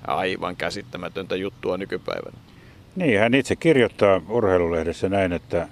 Aivan 0.06 0.56
käsittämätöntä 0.56 1.36
juttua 1.36 1.76
nykypäivänä. 1.76 2.38
Niin, 2.96 3.18
hän 3.18 3.34
itse 3.34 3.56
kirjoittaa 3.56 4.20
urheilulehdessä 4.28 5.08
näin, 5.08 5.32
että 5.32 5.68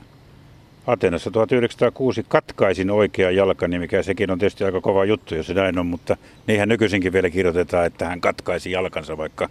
Atenassa 0.86 1.30
1906 1.30 2.24
katkaisin 2.28 2.90
oikea 2.90 3.30
jalkani, 3.30 3.78
mikä 3.78 4.02
sekin 4.02 4.30
on 4.30 4.38
tietysti 4.38 4.64
aika 4.64 4.80
kova 4.80 5.04
juttu, 5.04 5.34
jos 5.34 5.46
se 5.46 5.54
näin 5.54 5.78
on, 5.78 5.86
mutta 5.86 6.16
niinhän 6.46 6.68
nykyisinkin 6.68 7.12
vielä 7.12 7.30
kirjoitetaan, 7.30 7.86
että 7.86 8.08
hän 8.08 8.20
katkaisi 8.20 8.70
jalkansa, 8.70 9.16
vaikka 9.16 9.48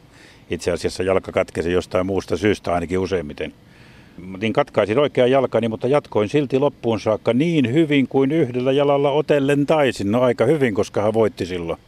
itse 0.50 0.72
asiassa 0.72 1.04
jalka 1.04 1.32
katkesi 1.32 1.72
jostain 1.72 2.06
muusta 2.06 2.38
syystä 2.38 2.74
ainakin 2.74 3.00
useimmiten. 3.00 3.54
Niin 4.42 4.54
katkaisin 4.54 5.00
oikea 5.00 5.28
jalkani, 5.28 5.68
mutta 5.68 5.88
jatkoin 5.88 6.30
silti 6.30 6.60
loppuun 6.60 7.00
saakka 7.00 7.34
niin 7.34 7.74
hyvin 7.74 8.08
kuin 8.08 8.32
yhdellä 8.32 8.72
jalalla 8.72 9.12
otellen 9.12 9.66
taisin. 9.66 10.12
No 10.12 10.22
aika 10.22 10.46
hyvin, 10.46 10.74
koska 10.74 11.02
hän 11.02 11.14
voitti 11.14 11.46
silloin. 11.46 11.80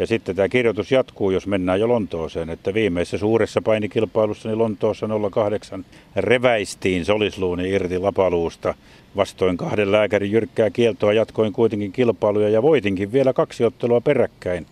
Ja 0.00 0.06
sitten 0.06 0.36
tämä 0.36 0.48
kirjoitus 0.48 0.92
jatkuu, 0.92 1.30
jos 1.30 1.46
mennään 1.46 1.80
jo 1.80 1.88
Lontooseen, 1.88 2.50
että 2.50 2.74
viimeisessä 2.74 3.18
suuressa 3.18 3.62
painikilpailussa 3.62 4.48
niin 4.48 4.58
Lontoossa 4.58 5.08
08 5.30 5.84
reväistiin 6.16 7.04
solisluuni 7.04 7.70
irti 7.70 7.98
lapaluusta. 7.98 8.74
Vastoin 9.16 9.56
kahden 9.56 9.92
lääkärin 9.92 10.32
jyrkkää 10.32 10.70
kieltoa 10.70 11.12
jatkoin 11.12 11.52
kuitenkin 11.52 11.92
kilpailuja 11.92 12.48
ja 12.48 12.62
voitinkin 12.62 13.12
vielä 13.12 13.32
kaksi 13.32 13.64
ottelua 13.64 14.00
peräkkäin. 14.00 14.66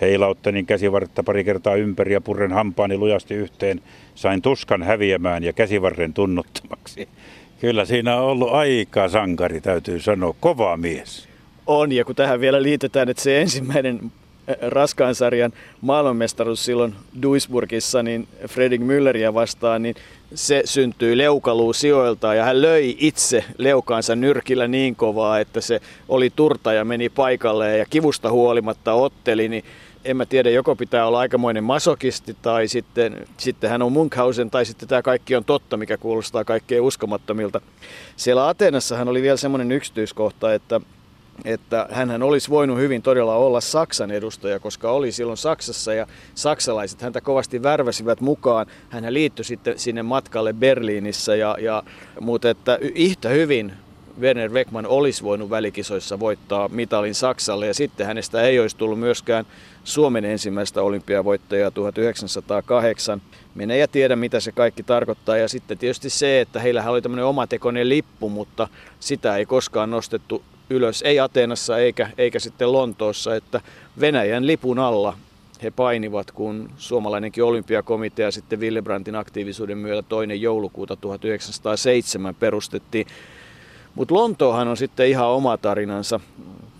Heilauttelin 0.00 0.66
käsivartta 0.66 1.22
pari 1.22 1.44
kertaa 1.44 1.74
ympäri 1.74 2.12
ja 2.12 2.20
purren 2.20 2.52
hampaani 2.52 2.96
lujasti 2.96 3.34
yhteen. 3.34 3.80
Sain 4.14 4.42
tuskan 4.42 4.82
häviämään 4.82 5.44
ja 5.44 5.52
käsivarren 5.52 6.14
tunnuttomaksi. 6.14 7.08
Kyllä 7.60 7.84
siinä 7.84 8.16
on 8.16 8.24
ollut 8.24 8.52
aika 8.52 9.08
sankari, 9.08 9.60
täytyy 9.60 10.00
sanoa. 10.00 10.34
Kova 10.40 10.76
mies. 10.76 11.28
On, 11.66 11.92
ja 11.92 12.04
kun 12.04 12.16
tähän 12.16 12.40
vielä 12.40 12.62
liitetään, 12.62 13.08
että 13.08 13.22
se 13.22 13.40
ensimmäinen 13.40 14.12
raskaan 14.76 15.14
sarjan 15.14 15.52
maailmanmestaruus 15.80 16.64
silloin 16.64 16.94
Duisburgissa 17.22 18.02
niin 18.02 18.28
Fredrik 18.48 18.80
Mülleria 18.80 19.34
vastaan, 19.34 19.82
niin 19.82 19.94
se 20.34 20.62
syntyi 20.64 21.18
leukaluu 21.18 21.72
sijoilta 21.72 22.34
ja 22.34 22.44
hän 22.44 22.62
löi 22.62 22.96
itse 22.98 23.44
leukaansa 23.58 24.16
nyrkillä 24.16 24.68
niin 24.68 24.96
kovaa, 24.96 25.40
että 25.40 25.60
se 25.60 25.80
oli 26.08 26.30
turta 26.36 26.72
ja 26.72 26.84
meni 26.84 27.08
paikalle 27.08 27.76
ja 27.76 27.86
kivusta 27.90 28.30
huolimatta 28.30 28.92
otteli, 28.92 29.48
niin 29.48 29.64
en 30.04 30.16
mä 30.16 30.26
tiedä, 30.26 30.50
joko 30.50 30.76
pitää 30.76 31.06
olla 31.06 31.18
aikamoinen 31.18 31.64
masokisti 31.64 32.36
tai 32.42 32.68
sitten, 32.68 33.26
sitten 33.36 33.70
hän 33.70 33.82
on 33.82 33.92
Munkhausen 33.92 34.50
tai 34.50 34.64
sitten 34.64 34.88
tämä 34.88 35.02
kaikki 35.02 35.36
on 35.36 35.44
totta, 35.44 35.76
mikä 35.76 35.96
kuulostaa 35.96 36.44
kaikkein 36.44 36.82
uskomattomilta. 36.82 37.60
Siellä 38.16 38.48
Atenassa 38.48 38.96
hän 38.96 39.08
oli 39.08 39.22
vielä 39.22 39.36
semmoinen 39.36 39.72
yksityiskohta, 39.72 40.54
että 40.54 40.80
että 41.44 41.88
hän 41.90 42.22
olisi 42.22 42.50
voinut 42.50 42.78
hyvin 42.78 43.02
todella 43.02 43.34
olla 43.34 43.60
Saksan 43.60 44.10
edustaja, 44.10 44.60
koska 44.60 44.90
oli 44.90 45.12
silloin 45.12 45.36
Saksassa 45.36 45.94
ja 45.94 46.06
saksalaiset 46.34 47.02
häntä 47.02 47.20
kovasti 47.20 47.62
värväsivät 47.62 48.20
mukaan. 48.20 48.66
Hän 48.88 49.14
liittyi 49.14 49.44
sitten 49.44 49.78
sinne 49.78 50.02
matkalle 50.02 50.52
Berliinissä 50.52 51.36
ja, 51.36 51.56
ja 51.60 51.82
mutta 52.20 52.50
että 52.50 52.78
yhtä 52.80 53.28
hyvin 53.28 53.72
Werner 54.20 54.50
Weckman 54.50 54.86
olisi 54.86 55.22
voinut 55.22 55.50
välikisoissa 55.50 56.20
voittaa 56.20 56.68
mitalin 56.68 57.14
Saksalle 57.14 57.66
ja 57.66 57.74
sitten 57.74 58.06
hänestä 58.06 58.42
ei 58.42 58.60
olisi 58.60 58.76
tullut 58.76 59.00
myöskään 59.00 59.46
Suomen 59.84 60.24
ensimmäistä 60.24 60.82
olympiavoittajaa 60.82 61.70
1908. 61.70 63.22
Minä 63.54 63.74
ja 63.74 63.88
tiedä, 63.88 64.16
mitä 64.16 64.40
se 64.40 64.52
kaikki 64.52 64.82
tarkoittaa. 64.82 65.36
Ja 65.36 65.48
sitten 65.48 65.78
tietysti 65.78 66.10
se, 66.10 66.40
että 66.40 66.60
heillä 66.60 66.90
oli 66.90 67.02
tämmöinen 67.02 67.24
omatekoinen 67.24 67.88
lippu, 67.88 68.28
mutta 68.28 68.68
sitä 69.00 69.36
ei 69.36 69.46
koskaan 69.46 69.90
nostettu 69.90 70.42
ylös, 70.70 71.02
ei 71.02 71.20
Ateenassa 71.20 71.78
eikä, 71.78 72.10
eikä 72.18 72.38
sitten 72.38 72.72
Lontoossa, 72.72 73.34
että 73.34 73.60
Venäjän 74.00 74.46
lipun 74.46 74.78
alla 74.78 75.16
he 75.62 75.70
painivat, 75.70 76.30
kun 76.30 76.70
suomalainenkin 76.76 77.44
olympiakomitea 77.44 78.30
sitten 78.30 78.60
Willebrandtin 78.60 79.16
aktiivisuuden 79.16 79.78
myötä 79.78 80.08
toinen 80.08 80.40
joulukuuta 80.40 80.96
1907 80.96 82.34
perustettiin. 82.34 83.06
Mutta 83.94 84.14
Lontoohan 84.14 84.68
on 84.68 84.76
sitten 84.76 85.08
ihan 85.08 85.28
oma 85.28 85.56
tarinansa. 85.56 86.20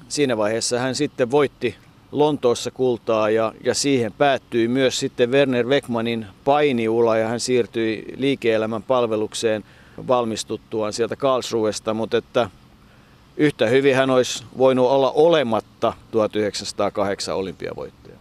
Siinä 0.09 0.37
vaiheessa 0.37 0.79
hän 0.79 0.95
sitten 0.95 1.31
voitti 1.31 1.75
Lontoossa 2.13 2.71
kultaa 2.71 3.31
ja, 3.31 3.53
ja 3.65 3.75
siihen 3.75 4.13
päättyi 4.13 4.69
myös 4.69 5.01
sitten 5.01 5.31
Werner 5.31 5.67
Weckmanin 5.67 6.27
painiula 6.45 7.17
ja 7.17 7.29
hän 7.29 7.41
siirtyi 7.41 8.05
liike-elämän 8.17 8.83
palvelukseen 8.83 9.65
valmistuttuaan 10.09 10.93
sieltä 10.93 11.17
Karlsruhesta, 11.17 11.95
mutta 11.95 12.17
että 12.17 12.51
yhtä 13.41 13.67
hyvin 13.67 13.97
hän 13.97 14.11
olisi 14.11 14.45
voinut 14.59 14.91
olla 14.91 15.11
olematta 15.11 15.93
1908 16.11 17.37
olympiavoittaja. 17.37 18.17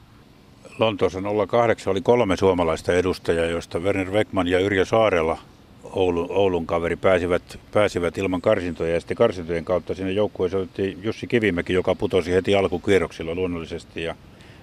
Lontoossa 0.79 1.19
08 1.47 1.91
oli 1.91 2.01
kolme 2.01 2.37
suomalaista 2.37 2.93
edustajaa, 2.93 3.45
joista 3.45 3.79
Werner 3.79 4.11
Weckman 4.11 4.47
ja 4.47 4.59
Yrjö 4.59 4.85
Saarella 4.85 5.37
Oulun, 5.83 6.27
Oulun 6.29 6.65
kaveri 6.65 6.95
pääsivät, 6.95 7.59
pääsivät 7.73 8.17
ilman 8.17 8.41
karsintoja 8.41 8.93
ja 8.93 8.99
sitten 8.99 9.17
karsintojen 9.17 9.65
kautta 9.65 9.95
sinne 9.95 10.11
joukkueeseen 10.11 10.63
otettiin 10.63 10.99
Jussi 11.03 11.27
Kivimäki, 11.27 11.73
joka 11.73 11.95
putosi 11.95 12.31
heti 12.31 12.55
alkukierroksilla 12.55 13.35
luonnollisesti. 13.35 14.03
Ja, 14.03 14.15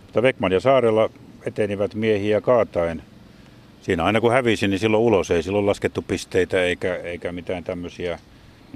mutta 0.02 0.20
Weckman 0.20 0.52
ja 0.52 0.60
Saarella 0.60 1.10
etenivät 1.46 1.94
miehiä 1.94 2.40
kaataen. 2.40 3.02
Siinä 3.82 4.04
aina 4.04 4.20
kun 4.20 4.32
hävisi, 4.32 4.68
niin 4.68 4.78
silloin 4.78 5.02
ulos 5.02 5.30
ei 5.30 5.42
silloin 5.42 5.66
laskettu 5.66 6.02
pisteitä 6.02 6.62
eikä, 6.62 6.94
eikä 6.94 7.32
mitään 7.32 7.64
tämmöisiä 7.64 8.18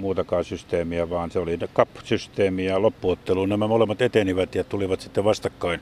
muutakaan 0.01 0.45
systeemiä, 0.45 1.09
vaan 1.09 1.31
se 1.31 1.39
oli 1.39 1.57
CAP-systeemi 1.57 2.65
ja 2.65 2.81
loppuotteluun 2.81 3.49
nämä 3.49 3.67
molemmat 3.67 4.01
etenivät 4.01 4.55
ja 4.55 4.63
tulivat 4.63 5.01
sitten 5.01 5.23
vastakkain. 5.23 5.79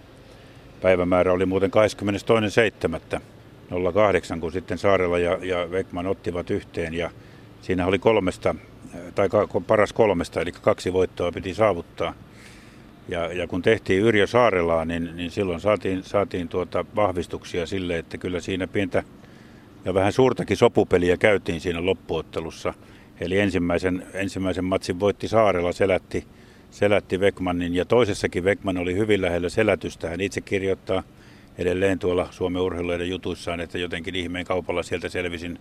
Päivämäärä 0.82 1.34
oli 1.34 1.46
muuten 1.46 1.72
22.7. 3.16 3.22
08, 3.94 4.40
kun 4.40 4.52
sitten 4.52 4.78
Saarella 4.78 5.20
ja, 5.20 5.38
ja 5.42 5.68
Wegman 5.68 6.08
ottivat 6.08 6.50
yhteen 6.50 6.94
ja 6.94 7.12
siinä 7.62 7.86
oli 7.86 8.00
kolmesta, 8.00 8.56
tai 9.16 9.30
paras 9.68 9.94
kolmesta, 9.94 10.42
eli 10.42 10.52
kaksi 10.52 10.94
voittoa 10.94 11.32
piti 11.32 11.54
saavuttaa. 11.54 12.14
Ja, 13.10 13.34
ja 13.34 13.48
kun 13.48 13.62
tehtiin 13.62 14.04
Yrjö 14.04 14.28
Saarelaa, 14.28 14.86
niin, 14.86 15.10
niin 15.16 15.32
silloin 15.32 15.60
saatiin, 15.60 16.04
saatiin 16.04 16.48
tuota 16.48 16.86
vahvistuksia 16.96 17.66
sille, 17.66 17.98
että 17.98 18.18
kyllä 18.18 18.40
siinä 18.40 18.68
pientä 18.68 19.04
ja 19.86 19.94
vähän 19.94 20.14
suurtakin 20.14 20.58
sopupeliä 20.58 21.18
käytiin 21.18 21.62
siinä 21.62 21.86
loppuottelussa. 21.86 22.74
Eli 23.20 23.40
ensimmäisen, 23.40 24.06
ensimmäisen 24.14 24.66
matsin 24.66 25.00
voitti 25.00 25.28
Saarella, 25.28 25.72
selätti, 25.72 26.26
selätti 26.72 27.20
Vekmanin 27.20 27.76
ja 27.76 27.86
toisessakin 27.86 28.44
Vekman 28.44 28.78
oli 28.78 28.96
hyvin 28.96 29.22
lähellä 29.22 29.50
selätystä. 29.50 30.10
Hän 30.10 30.22
itse 30.22 30.42
kirjoittaa 30.42 31.04
edelleen 31.58 32.00
tuolla 32.00 32.28
Suomen 32.32 32.62
urheiluiden 32.62 33.10
jutuissaan, 33.10 33.60
että 33.60 33.78
jotenkin 33.78 34.16
ihmeen 34.16 34.46
kaupalla 34.46 34.84
sieltä 34.84 35.10
selvisin, 35.10 35.60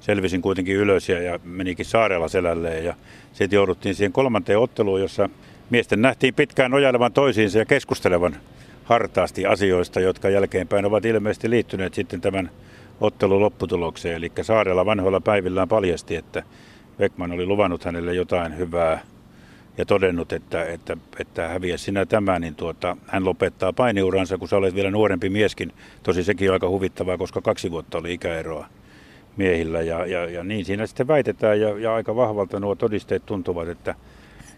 selvisin 0.00 0.42
kuitenkin 0.42 0.76
ylös 0.76 1.08
ja, 1.08 1.22
ja 1.22 1.40
menikin 1.44 1.86
Saarella 1.86 2.28
selälleen. 2.28 2.84
Ja 2.84 2.94
sitten 3.32 3.56
jouduttiin 3.56 3.94
siihen 3.94 4.12
kolmanteen 4.12 4.58
otteluun, 4.58 5.00
jossa 5.00 5.28
miesten 5.70 6.02
nähtiin 6.02 6.34
pitkään 6.34 6.70
nojailevan 6.70 7.12
toisiinsa 7.12 7.58
ja 7.58 7.64
keskustelevan 7.64 8.36
hartaasti 8.84 9.46
asioista, 9.46 10.00
jotka 10.00 10.28
jälkeenpäin 10.28 10.84
ovat 10.84 11.04
ilmeisesti 11.04 11.50
liittyneet 11.50 11.94
sitten 11.94 12.20
tämän 12.20 12.50
ottelun 13.00 13.40
lopputulokseen. 13.40 14.16
Eli 14.16 14.32
Saarella 14.42 14.86
vanhoilla 14.86 15.20
päivillään 15.20 15.68
paljasti, 15.68 16.16
että 16.16 16.42
Beckman 16.98 17.32
oli 17.32 17.46
luvannut 17.46 17.84
hänelle 17.84 18.14
jotain 18.14 18.58
hyvää 18.58 19.00
ja 19.78 19.86
todennut, 19.86 20.32
että, 20.32 20.64
että, 20.64 20.96
että 21.18 21.48
häviä 21.48 21.76
sinä 21.76 22.06
tämä, 22.06 22.38
niin 22.38 22.54
tuota, 22.54 22.96
hän 23.06 23.24
lopettaa 23.24 23.72
painiuransa, 23.72 24.38
kun 24.38 24.48
sä 24.48 24.56
olet 24.56 24.74
vielä 24.74 24.90
nuorempi 24.90 25.28
mieskin. 25.28 25.72
Tosi 26.02 26.24
sekin 26.24 26.50
on 26.50 26.52
aika 26.52 26.68
huvittavaa, 26.68 27.18
koska 27.18 27.40
kaksi 27.40 27.70
vuotta 27.70 27.98
oli 27.98 28.14
ikäeroa 28.14 28.66
miehillä 29.36 29.82
ja, 29.82 30.06
ja, 30.06 30.30
ja 30.30 30.44
niin 30.44 30.64
siinä 30.64 30.86
sitten 30.86 31.08
väitetään 31.08 31.60
ja, 31.60 31.78
ja 31.78 31.94
aika 31.94 32.16
vahvalta 32.16 32.60
nuo 32.60 32.74
todisteet 32.74 33.26
tuntuvat, 33.26 33.68
että, 33.68 33.94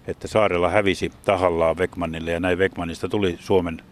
että 0.07 0.29
Saarella 0.29 0.71
hävisi 0.71 1.13
tahallaan 1.25 1.79
Vekmanille 1.79 2.31
ja 2.31 2.41
näin 2.41 2.59
Vekmanista 2.59 3.09
tuli 3.09 3.37
Suomen 3.41 3.83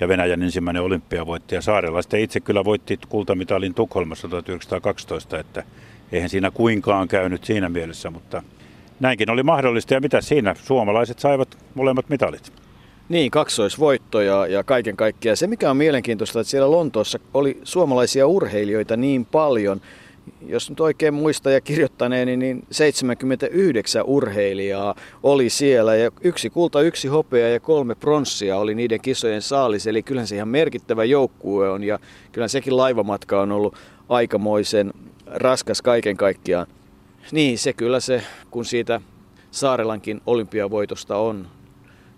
ja 0.00 0.08
Venäjän 0.08 0.42
ensimmäinen 0.42 0.82
olympiavoittaja. 0.82 1.62
Saarella 1.62 2.02
sitten 2.02 2.20
itse 2.20 2.40
kyllä 2.40 2.64
voitti 2.64 2.98
kultamitalin 3.08 3.74
Tukholmassa 3.74 4.28
1912, 4.28 5.38
että 5.38 5.64
eihän 6.12 6.30
siinä 6.30 6.50
kuinkaan 6.50 7.08
käynyt 7.08 7.44
siinä 7.44 7.68
mielessä, 7.68 8.10
mutta 8.10 8.42
näinkin 9.00 9.30
oli 9.30 9.42
mahdollista 9.42 9.94
ja 9.94 10.00
mitä 10.00 10.20
siinä? 10.20 10.54
Suomalaiset 10.62 11.18
saivat 11.18 11.58
molemmat 11.74 12.08
mitalit. 12.08 12.52
Niin, 13.08 13.30
kaksoisvoittoja 13.30 14.46
ja 14.46 14.64
kaiken 14.64 14.96
kaikkiaan. 14.96 15.36
Se 15.36 15.46
mikä 15.46 15.70
on 15.70 15.76
mielenkiintoista, 15.76 16.40
että 16.40 16.50
siellä 16.50 16.70
Lontoossa 16.70 17.18
oli 17.34 17.58
suomalaisia 17.64 18.26
urheilijoita 18.26 18.96
niin 18.96 19.24
paljon, 19.24 19.80
jos 20.46 20.70
nyt 20.70 20.80
oikein 20.80 21.14
muista 21.14 21.50
ja 21.50 21.60
kirjoittaneeni, 21.60 22.36
niin 22.36 22.64
79 22.70 24.04
urheilijaa 24.04 24.94
oli 25.22 25.50
siellä 25.50 25.96
ja 25.96 26.10
yksi 26.20 26.50
kulta, 26.50 26.80
yksi 26.80 27.08
hopea 27.08 27.48
ja 27.48 27.60
kolme 27.60 27.94
pronssia 27.94 28.58
oli 28.58 28.74
niiden 28.74 29.00
kisojen 29.00 29.42
saalis. 29.42 29.86
Eli 29.86 30.02
kyllähän 30.02 30.26
se 30.26 30.36
ihan 30.36 30.48
merkittävä 30.48 31.04
joukkue 31.04 31.70
on 31.70 31.84
ja 31.84 31.98
kyllä 32.32 32.48
sekin 32.48 32.76
laivamatka 32.76 33.40
on 33.40 33.52
ollut 33.52 33.76
aikamoisen 34.08 34.92
raskas 35.34 35.82
kaiken 35.82 36.16
kaikkiaan. 36.16 36.66
Niin, 37.32 37.58
se 37.58 37.72
kyllä 37.72 38.00
se, 38.00 38.22
kun 38.50 38.64
siitä 38.64 39.00
Saarelankin 39.50 40.20
olympiavoitosta 40.26 41.16
on 41.16 41.46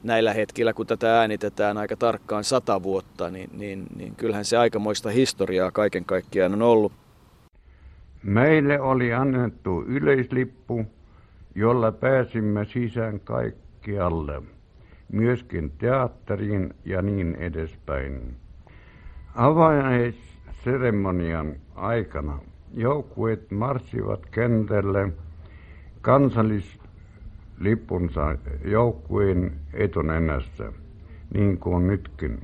näillä 0.02 0.33
hetkillä, 0.33 0.73
kun 0.73 0.87
tätä 0.87 1.21
äänitetään 1.21 1.78
aika 1.78 1.97
tarkkaan 1.97 2.44
sata 2.44 2.83
vuotta, 2.83 3.30
niin, 3.30 3.50
niin, 3.52 3.87
niin 3.97 4.16
kyllähän 4.16 4.44
se 4.44 4.56
aikamoista 4.56 5.11
historiaa 5.11 5.71
kaiken 5.71 6.04
kaikkiaan 6.04 6.52
on 6.52 6.62
ollut. 6.62 6.92
Meille 8.23 8.80
oli 8.80 9.12
annettu 9.12 9.85
yleislippu, 9.87 10.87
jolla 11.54 11.92
pääsimme 11.92 12.64
sisään 12.64 13.21
kaikkialle, 13.21 14.42
myöskin 15.12 15.73
teatteriin 15.78 16.75
ja 16.85 17.02
niin 17.02 17.35
edespäin. 17.35 18.37
Avainaisseremonian 19.35 21.54
aikana 21.75 22.38
joukkueet 22.76 23.50
marssivat 23.50 24.26
kentälle 24.30 25.12
kansallislippunsa 26.00 28.36
joukkueen 28.64 29.52
etunenässä, 29.72 30.72
niin 31.34 31.58
kuin 31.58 31.86
nytkin. 31.86 32.38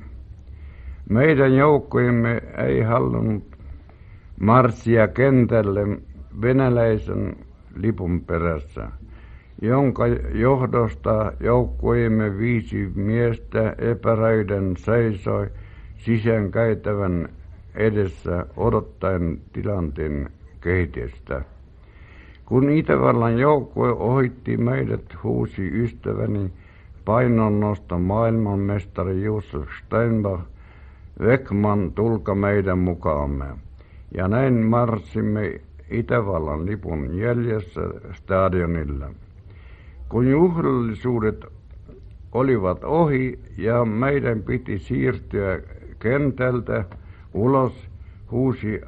Meidän 1.09 1.55
joukkueemme 1.55 2.41
ei 2.57 2.81
halunnut 2.81 3.43
marssia 4.39 5.07
kentälle 5.07 5.87
venäläisen 6.41 7.35
lipun 7.75 8.21
perässä, 8.21 8.87
jonka 9.61 10.07
johdosta 10.33 11.33
joukkueemme 11.39 12.37
viisi 12.37 12.91
miestä 12.95 13.75
epäröiden 13.77 14.77
seisoi 14.77 15.49
sisäänkäytävän 15.97 17.29
edessä 17.75 18.45
odottaen 18.57 19.39
tilanteen 19.53 20.29
kehitystä. 20.61 21.41
Kun 22.45 22.69
Itävallan 22.69 23.39
joukkue 23.39 23.89
ohitti 23.91 24.57
meidät, 24.57 25.23
huusi 25.23 25.83
ystäväni 25.83 26.51
painonnosto 27.05 27.99
maailmanmestari 27.99 29.23
Josef 29.23 29.69
Steinbach, 29.79 30.43
Vekman, 31.19 31.91
tulka 31.91 32.35
meidän 32.35 32.79
mukaamme. 32.79 33.45
Ja 34.15 34.27
näin 34.27 34.53
marssimme 34.53 35.61
Itävallan 35.89 36.65
lipun 36.65 37.17
jäljessä 37.17 37.81
stadionilla. 38.13 39.09
Kun 40.09 40.29
juhlallisuudet 40.29 41.45
olivat 42.31 42.83
ohi 42.83 43.39
ja 43.57 43.85
meidän 43.85 44.43
piti 44.43 44.79
siirtyä 44.79 45.59
kentältä, 45.99 46.85
Ulos 47.33 47.89
huusi 48.31 48.81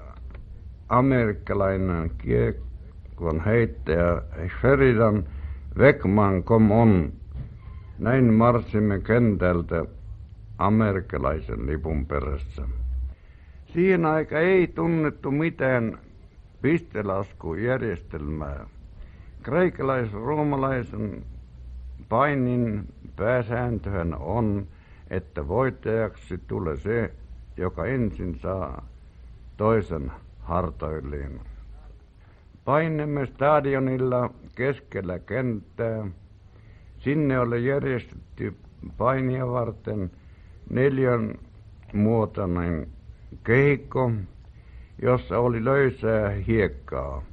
amerikkalainen 0.89 2.12
kiekon 2.17 3.43
heittäjä 3.45 4.21
Sheridan 4.60 5.23
Vekman 5.77 6.43
kom 6.43 6.71
on. 6.71 7.13
Näin 7.99 8.34
marssimme 8.34 8.99
kentältä 8.99 9.86
amerikkalaisen 10.58 11.65
lipun 11.65 12.06
perässä. 12.06 12.62
Siihen 13.73 14.06
aika 14.06 14.39
ei 14.39 14.67
tunnettu 14.67 15.32
mitään 15.32 15.97
pistelaskujärjestelmää. 16.62 18.65
Kreikalais-roomalaisen 19.43 21.23
painin 22.10 22.88
pääsääntöhän 23.15 24.15
on, 24.19 24.67
että 25.10 25.47
voittajaksi 25.47 26.38
tulee 26.47 26.77
se, 26.77 27.13
joka 27.58 27.86
ensin 27.86 28.39
saa 28.39 28.88
toisen 29.58 30.12
hartoilleen. 30.39 31.39
Painemme 32.66 33.26
stadionilla 33.26 34.30
keskellä 34.56 35.20
kenttää. 35.20 36.08
Sinne 37.00 37.39
oli 37.39 37.66
järjestetty 37.66 38.56
painia 38.98 39.48
varten 39.48 40.12
neljän 40.70 41.36
muotoinen 41.94 42.88
kehikko, 43.44 44.12
jossa 45.02 45.39
oli 45.39 45.66
löysää 45.66 46.30
hiekkaa. 46.30 47.24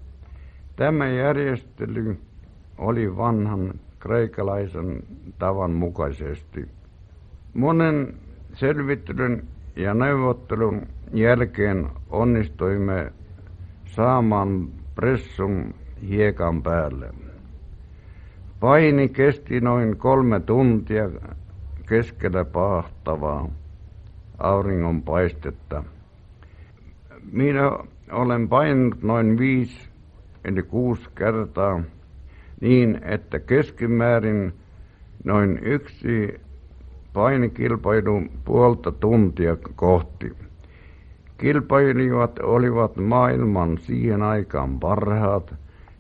Tämä 0.77 1.09
järjestely 1.09 2.19
oli 2.79 3.17
vanhan 3.17 3.75
kreikalaisen 3.99 5.03
tavan 5.39 5.71
mukaisesti. 5.71 6.69
Monen 7.55 8.15
selvittelyn 8.55 9.43
ja 9.81 9.95
neuvottelun 9.95 10.87
jälkeen 11.13 11.89
onnistuimme 12.11 13.13
saamaan 13.85 14.69
pressun 14.95 15.75
hiekan 16.09 16.63
päälle. 16.63 17.11
Paini 18.61 19.09
kesti 19.09 19.61
noin 19.61 19.97
kolme 19.97 20.41
tuntia 20.41 21.11
keskellä 21.89 22.45
pahtavaa 22.45 23.49
auringonpaistetta. 24.39 25.85
Minä 27.33 27.71
olen 28.13 28.49
painut 28.49 29.03
noin 29.03 29.39
viisi 29.39 29.89
eli 30.45 30.63
kuusi 30.63 31.09
kertaa 31.15 31.83
niin, 32.61 33.01
että 33.05 33.39
keskimäärin 33.39 34.53
noin 35.25 35.59
yksi 35.63 36.41
painikilpailu 37.13 38.23
puolta 38.45 38.93
tuntia 38.93 39.57
kohti. 39.77 40.33
Kilpailijat 41.39 42.39
olivat 42.39 42.97
maailman 42.97 43.79
siihen 43.79 44.23
aikaan 44.23 44.81
parhaat 44.81 45.55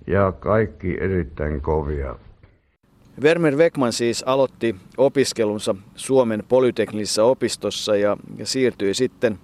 ja 0.06 0.32
kaikki 0.32 0.96
erittäin 1.00 1.60
kovia. 1.60 2.16
Vermer 3.22 3.56
Wegman 3.56 3.92
siis 3.92 4.22
aloitti 4.26 4.76
opiskelunsa 4.98 5.74
Suomen 5.94 6.42
polyteknisessä 6.48 7.24
opistossa 7.24 7.96
ja, 7.96 8.16
ja 8.36 8.46
siirtyi 8.46 8.94
sitten 8.94 9.38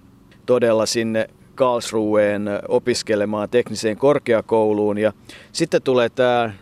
todella 0.45 0.85
sinne 0.85 1.27
Karlsruheen 1.55 2.49
opiskelemaan 2.67 3.49
tekniseen 3.49 3.97
korkeakouluun. 3.97 4.97
Ja 4.97 5.13
sitten 5.51 5.81
tulee 5.81 6.09
tämä 6.09 6.53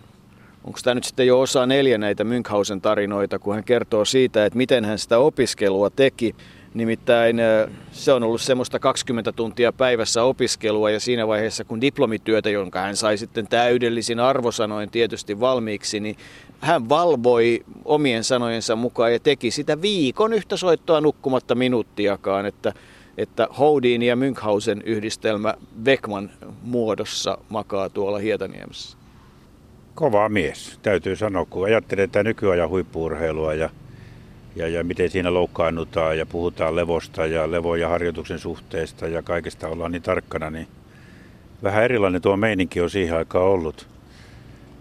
onko 0.66 0.80
tämä 0.84 0.96
nyt 0.96 1.04
sitten 1.04 1.28
jo 1.28 1.40
osa 1.40 1.66
neljä 1.66 1.98
näitä 1.98 2.24
Münchhausen 2.24 2.82
tarinoita, 2.82 3.40
kun 3.40 3.56
hän 3.56 3.64
kertoo 3.64 4.06
siitä, 4.06 4.46
että 4.46 4.58
miten 4.58 4.86
hän 4.86 5.00
sitä 5.00 5.20
opiskelua 5.20 5.90
teki. 5.90 6.36
Nimittäin 6.74 7.38
se 7.92 8.14
on 8.14 8.24
ollut 8.24 8.42
semmoista 8.42 8.80
20 8.80 9.32
tuntia 9.32 9.74
päivässä 9.74 10.24
opiskelua 10.24 10.90
ja 10.90 11.00
siinä 11.00 11.28
vaiheessa 11.28 11.64
kun 11.64 11.82
diplomityötä, 11.82 12.50
jonka 12.50 12.80
hän 12.82 12.96
sai 12.96 13.18
sitten 13.18 13.48
täydellisin 13.48 14.20
arvosanoin 14.20 14.90
tietysti 14.90 15.40
valmiiksi, 15.40 16.00
niin 16.00 16.16
hän 16.60 16.90
valvoi 16.90 17.66
omien 17.86 18.24
sanojensa 18.24 18.76
mukaan 18.76 19.14
ja 19.14 19.20
teki 19.20 19.52
sitä 19.52 19.82
viikon 19.82 20.34
yhtä 20.34 20.58
soittoa 20.58 21.02
nukkumatta 21.02 21.56
minuuttiakaan, 21.56 22.46
että, 22.46 22.74
että 23.18 23.48
Houdin 23.60 24.02
ja 24.02 24.16
Münchhausen 24.16 24.82
yhdistelmä 24.86 25.54
Beckman 25.84 26.32
muodossa 26.62 27.38
makaa 27.50 27.90
tuolla 27.90 28.18
Hietaniemessä. 28.18 29.05
Kova 29.96 30.30
mies, 30.30 30.80
täytyy 30.84 31.16
sanoa, 31.16 31.46
kun 31.46 31.66
ajattelee 31.66 32.08
tätä 32.08 32.24
nykyajan 32.24 32.70
huippuurheilua 32.70 33.54
ja, 33.54 33.70
ja, 34.56 34.68
ja 34.68 34.84
miten 34.84 35.10
siinä 35.10 35.34
loukkaannutaan 35.34 36.18
ja 36.18 36.26
puhutaan 36.26 36.76
levosta 36.76 37.26
ja 37.26 37.52
levo- 37.52 37.76
ja 37.76 37.90
harjoituksen 37.90 38.40
suhteesta 38.40 39.08
ja 39.08 39.22
kaikesta 39.22 39.68
ollaan 39.68 39.92
niin 39.92 40.02
tarkkana, 40.02 40.50
niin 40.50 40.68
vähän 41.64 41.84
erilainen 41.84 42.22
tuo 42.22 42.38
meininki 42.38 42.82
on 42.82 42.90
siihen 42.90 43.18
aikaan 43.18 43.46
ollut. 43.46 43.88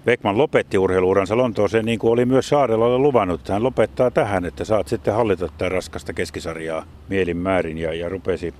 Beckman 0.04 0.38
lopetti 0.38 0.78
urheiluuransa 0.78 1.36
Lontooseen 1.36 1.84
niin 1.84 1.98
kuin 1.98 2.12
oli 2.12 2.24
myös 2.24 2.48
Saarella 2.48 2.98
luvannut. 2.98 3.48
Hän 3.48 3.62
lopettaa 3.62 4.10
tähän, 4.10 4.44
että 4.44 4.64
saat 4.64 4.88
sitten 4.88 5.14
hallita 5.14 5.48
tätä 5.48 5.68
raskasta 5.68 6.12
keskisarjaa 6.12 6.86
mielin 7.08 7.36
määrin 7.36 7.78
ja, 7.78 7.94
ja 7.94 8.08
rupesi 8.08 8.54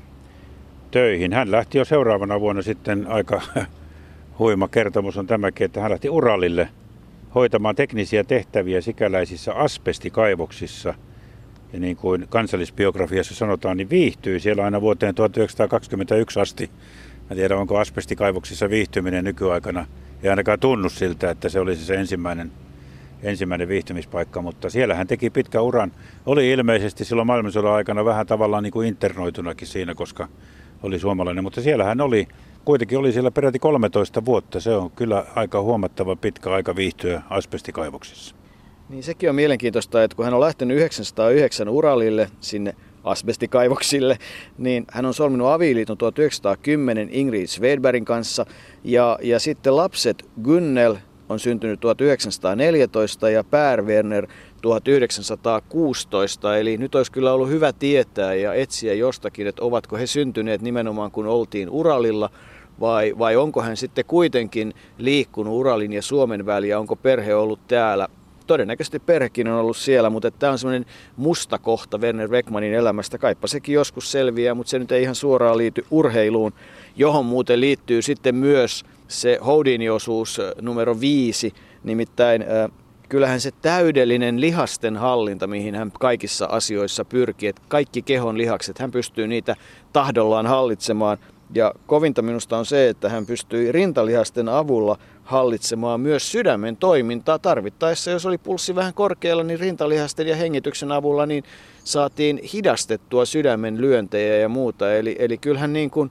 töihin. 0.90 1.33
Hän 1.33 1.51
lähti 1.51 1.79
jo 1.79 1.85
seuraavana 1.85 2.40
vuonna 2.40 2.62
sitten 2.62 3.07
aika 3.07 3.43
huima 4.38 4.68
kertomus 4.68 5.16
on 5.16 5.27
tämäkin, 5.27 5.64
että 5.64 5.81
hän 5.81 5.90
lähti 5.90 6.09
Uralille 6.09 6.68
hoitamaan 7.35 7.77
teknisiä 7.77 8.25
tehtäviä 8.25 8.81
sikäläisissä 8.81 9.55
asbestikaivoksissa. 9.55 10.94
Ja 11.73 11.81
niin 11.81 11.97
kuin 11.97 12.27
kansallisbiografiassa 12.29 13.35
sanotaan, 13.35 13.77
niin 13.77 13.90
viihtyi 13.90 14.40
siellä 14.40 14.64
aina 14.64 14.81
vuoteen 14.81 15.14
1921 15.14 16.40
asti. 16.40 16.70
Mä 17.31 17.37
tiedän, 17.37 17.59
onko 17.59 17.79
asbestikaivoksissa 17.79 18.70
viihtyminen 18.70 19.25
nykyaikana. 19.25 19.87
Ei 20.23 20.31
ainakaan 20.31 20.61
tunnu 20.61 20.88
siltä, 20.88 21.31
että 21.31 21.49
se 21.49 21.61
olisi 21.61 21.85
se 21.85 21.94
ensimmäinen, 21.94 22.53
ensimmäinen 23.23 23.68
viihtymispaikka, 23.68 24.42
mutta 24.42 24.70
siellä 24.70 24.94
hän 24.94 25.07
teki 25.07 25.31
pitkä 25.31 25.61
uran. 25.61 25.92
Oli 26.27 26.51
ilmeisesti 26.51 27.05
silloin 27.05 27.27
maailmansodan 27.27 27.73
aikana 27.73 28.05
vähän 28.05 28.27
tavallaan 28.27 28.62
niin 28.62 28.73
kuin 28.73 28.88
internoitunakin 28.88 29.68
siinä, 29.68 29.94
koska 29.94 30.29
oli 30.83 30.99
suomalainen, 30.99 31.44
mutta 31.44 31.61
siellä 31.62 31.85
hän 31.85 32.01
oli 32.01 32.29
kuitenkin 32.64 32.98
oli 32.98 33.12
siellä 33.12 33.31
peräti 33.31 33.59
13 33.59 34.24
vuotta. 34.24 34.61
Se 34.61 34.74
on 34.74 34.90
kyllä 34.90 35.24
aika 35.35 35.61
huomattava 35.61 36.16
pitkä 36.16 36.50
aika 36.50 36.77
viihtyä 36.77 37.22
asbestikaivoksissa. 37.31 38.35
Niin 38.88 39.03
sekin 39.03 39.29
on 39.29 39.37
mielenkiintoista, 39.37 40.03
että 40.03 40.16
kun 40.16 40.24
hän 40.24 40.35
on 40.35 40.40
lähtenyt 40.40 40.77
909 40.77 41.68
Uralille 41.68 42.31
sinne 42.40 42.74
asbestikaivoksille, 43.05 44.18
niin 44.59 44.85
hän 44.90 45.07
on 45.07 45.14
solminut 45.14 45.48
aviiliiton 45.48 45.98
1910 45.98 47.09
Ingrid 47.12 47.46
Svedbergin 47.46 48.05
kanssa 48.05 48.46
ja, 48.85 49.18
ja 49.22 49.38
sitten 49.38 49.77
lapset 49.77 50.31
Gunnel 50.42 50.96
on 51.29 51.40
syntynyt 51.40 51.81
1914 51.81 53.31
ja 53.31 53.44
Per 53.44 53.83
Werner 53.83 54.27
1916, 54.62 56.59
eli 56.59 56.77
nyt 56.77 56.94
olisi 56.94 57.12
kyllä 57.12 57.33
ollut 57.33 57.48
hyvä 57.48 57.72
tietää 57.72 58.35
ja 58.35 58.55
etsiä 58.55 58.94
jostakin, 58.94 59.46
että 59.46 59.62
ovatko 59.62 59.96
he 59.96 60.07
syntyneet 60.07 60.62
nimenomaan 60.62 61.11
kun 61.11 61.27
oltiin 61.27 61.70
Uralilla 61.70 62.31
vai, 62.81 63.15
vai 63.19 63.37
onko 63.37 63.63
hän 63.63 63.77
sitten 63.77 64.05
kuitenkin 64.05 64.75
liikkunut 64.99 65.55
Uralin 65.55 65.93
ja 65.93 66.03
Suomen 66.03 66.47
väliä, 66.47 66.79
onko 66.79 66.97
perhe 66.97 67.35
ollut 67.35 67.61
täällä. 67.69 68.09
Todennäköisesti 68.47 68.99
perhekin 68.99 69.49
on 69.49 69.61
ollut 69.61 69.77
siellä, 69.77 70.11
mutta 70.11 70.31
tämä 70.31 70.53
on 70.53 70.59
semmoinen 70.59 70.87
musta 71.17 71.59
kohta 71.59 71.99
Werner 71.99 72.29
Beckmanin 72.29 72.75
elämästä. 72.75 73.19
Kaippa 73.19 73.47
sekin 73.47 73.73
joskus 73.73 74.13
selviää, 74.13 74.55
mutta 74.55 74.71
se 74.71 74.79
nyt 74.79 74.93
ei 74.93 75.03
ihan 75.03 75.15
suoraan 75.15 75.59
liity 75.59 75.85
urheiluun, 75.91 76.53
johon 76.97 77.27
muuten 77.27 77.61
liittyy 77.61 78.03
sitten 78.03 78.35
myös 78.35 78.85
se 79.09 79.39
Houdini-osuus 79.47 80.41
numero 80.61 81.01
viisi, 81.01 81.53
nimittäin 81.85 82.45
kyllähän 83.09 83.41
se 83.41 83.51
täydellinen 83.63 84.41
lihasten 84.41 84.97
hallinta, 84.97 85.47
mihin 85.47 85.75
hän 85.75 85.93
kaikissa 86.01 86.47
asioissa 86.47 87.05
pyrkii, 87.05 87.49
että 87.49 87.63
kaikki 87.69 88.03
kehon 88.03 88.39
lihakset, 88.39 88.79
hän 88.79 88.91
pystyy 88.91 89.29
niitä 89.29 89.57
tahdollaan 89.93 90.47
hallitsemaan– 90.47 91.19
ja 91.54 91.72
kovinta 91.87 92.22
minusta 92.22 92.59
on 92.59 92.66
se, 92.66 92.88
että 92.88 93.09
hän 93.09 93.26
pystyi 93.26 93.72
rintalihasten 93.72 94.48
avulla 94.48 94.98
hallitsemaan 95.22 96.00
myös 96.00 96.33
sydämen 96.33 96.76
toimintaa 96.76 97.38
tarvittaessa. 97.38 98.11
Jos 98.11 98.26
oli 98.26 98.38
pulssi 98.38 98.74
vähän 98.74 98.94
korkealla, 98.94 99.42
niin 99.42 99.61
rintalihasten 99.61 100.26
ja 100.26 100.37
hengityksen 100.37 100.92
avulla 100.92 101.26
niin 101.26 101.44
saatiin 101.85 102.40
hidastettua 102.52 103.24
sydämen 103.24 103.80
lyöntejä 103.80 104.37
ja 104.37 104.48
muuta. 104.48 104.94
Eli, 104.94 105.16
eli 105.18 105.38
kyllähän 105.38 105.72
niin 105.72 105.90
kuin 105.90 106.11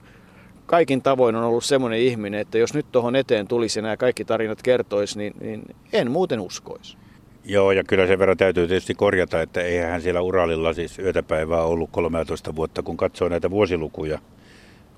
kaikin 0.66 1.02
tavoin 1.02 1.36
on 1.36 1.44
ollut 1.44 1.64
semmoinen 1.64 2.00
ihminen, 2.00 2.40
että 2.40 2.58
jos 2.58 2.74
nyt 2.74 2.86
tuohon 2.92 3.16
eteen 3.16 3.48
tulisi 3.48 3.82
nämä 3.82 3.96
kaikki 3.96 4.24
tarinat 4.24 4.62
kertoisi, 4.62 5.18
niin, 5.18 5.32
niin 5.40 5.62
en 5.92 6.10
muuten 6.10 6.40
uskoisi. 6.40 6.96
Joo, 7.44 7.72
ja 7.72 7.84
kyllä 7.84 8.06
sen 8.06 8.18
verran 8.18 8.36
täytyy 8.36 8.68
tietysti 8.68 8.94
korjata, 8.94 9.42
että 9.42 9.60
eihän 9.60 9.90
hän 9.90 10.02
siellä 10.02 10.20
Uralilla 10.20 10.72
siis 10.72 10.98
yötäpäivää 10.98 11.62
ollut 11.62 11.90
13 11.92 12.56
vuotta, 12.56 12.82
kun 12.82 12.96
katsoo 12.96 13.28
näitä 13.28 13.50
vuosilukuja 13.50 14.18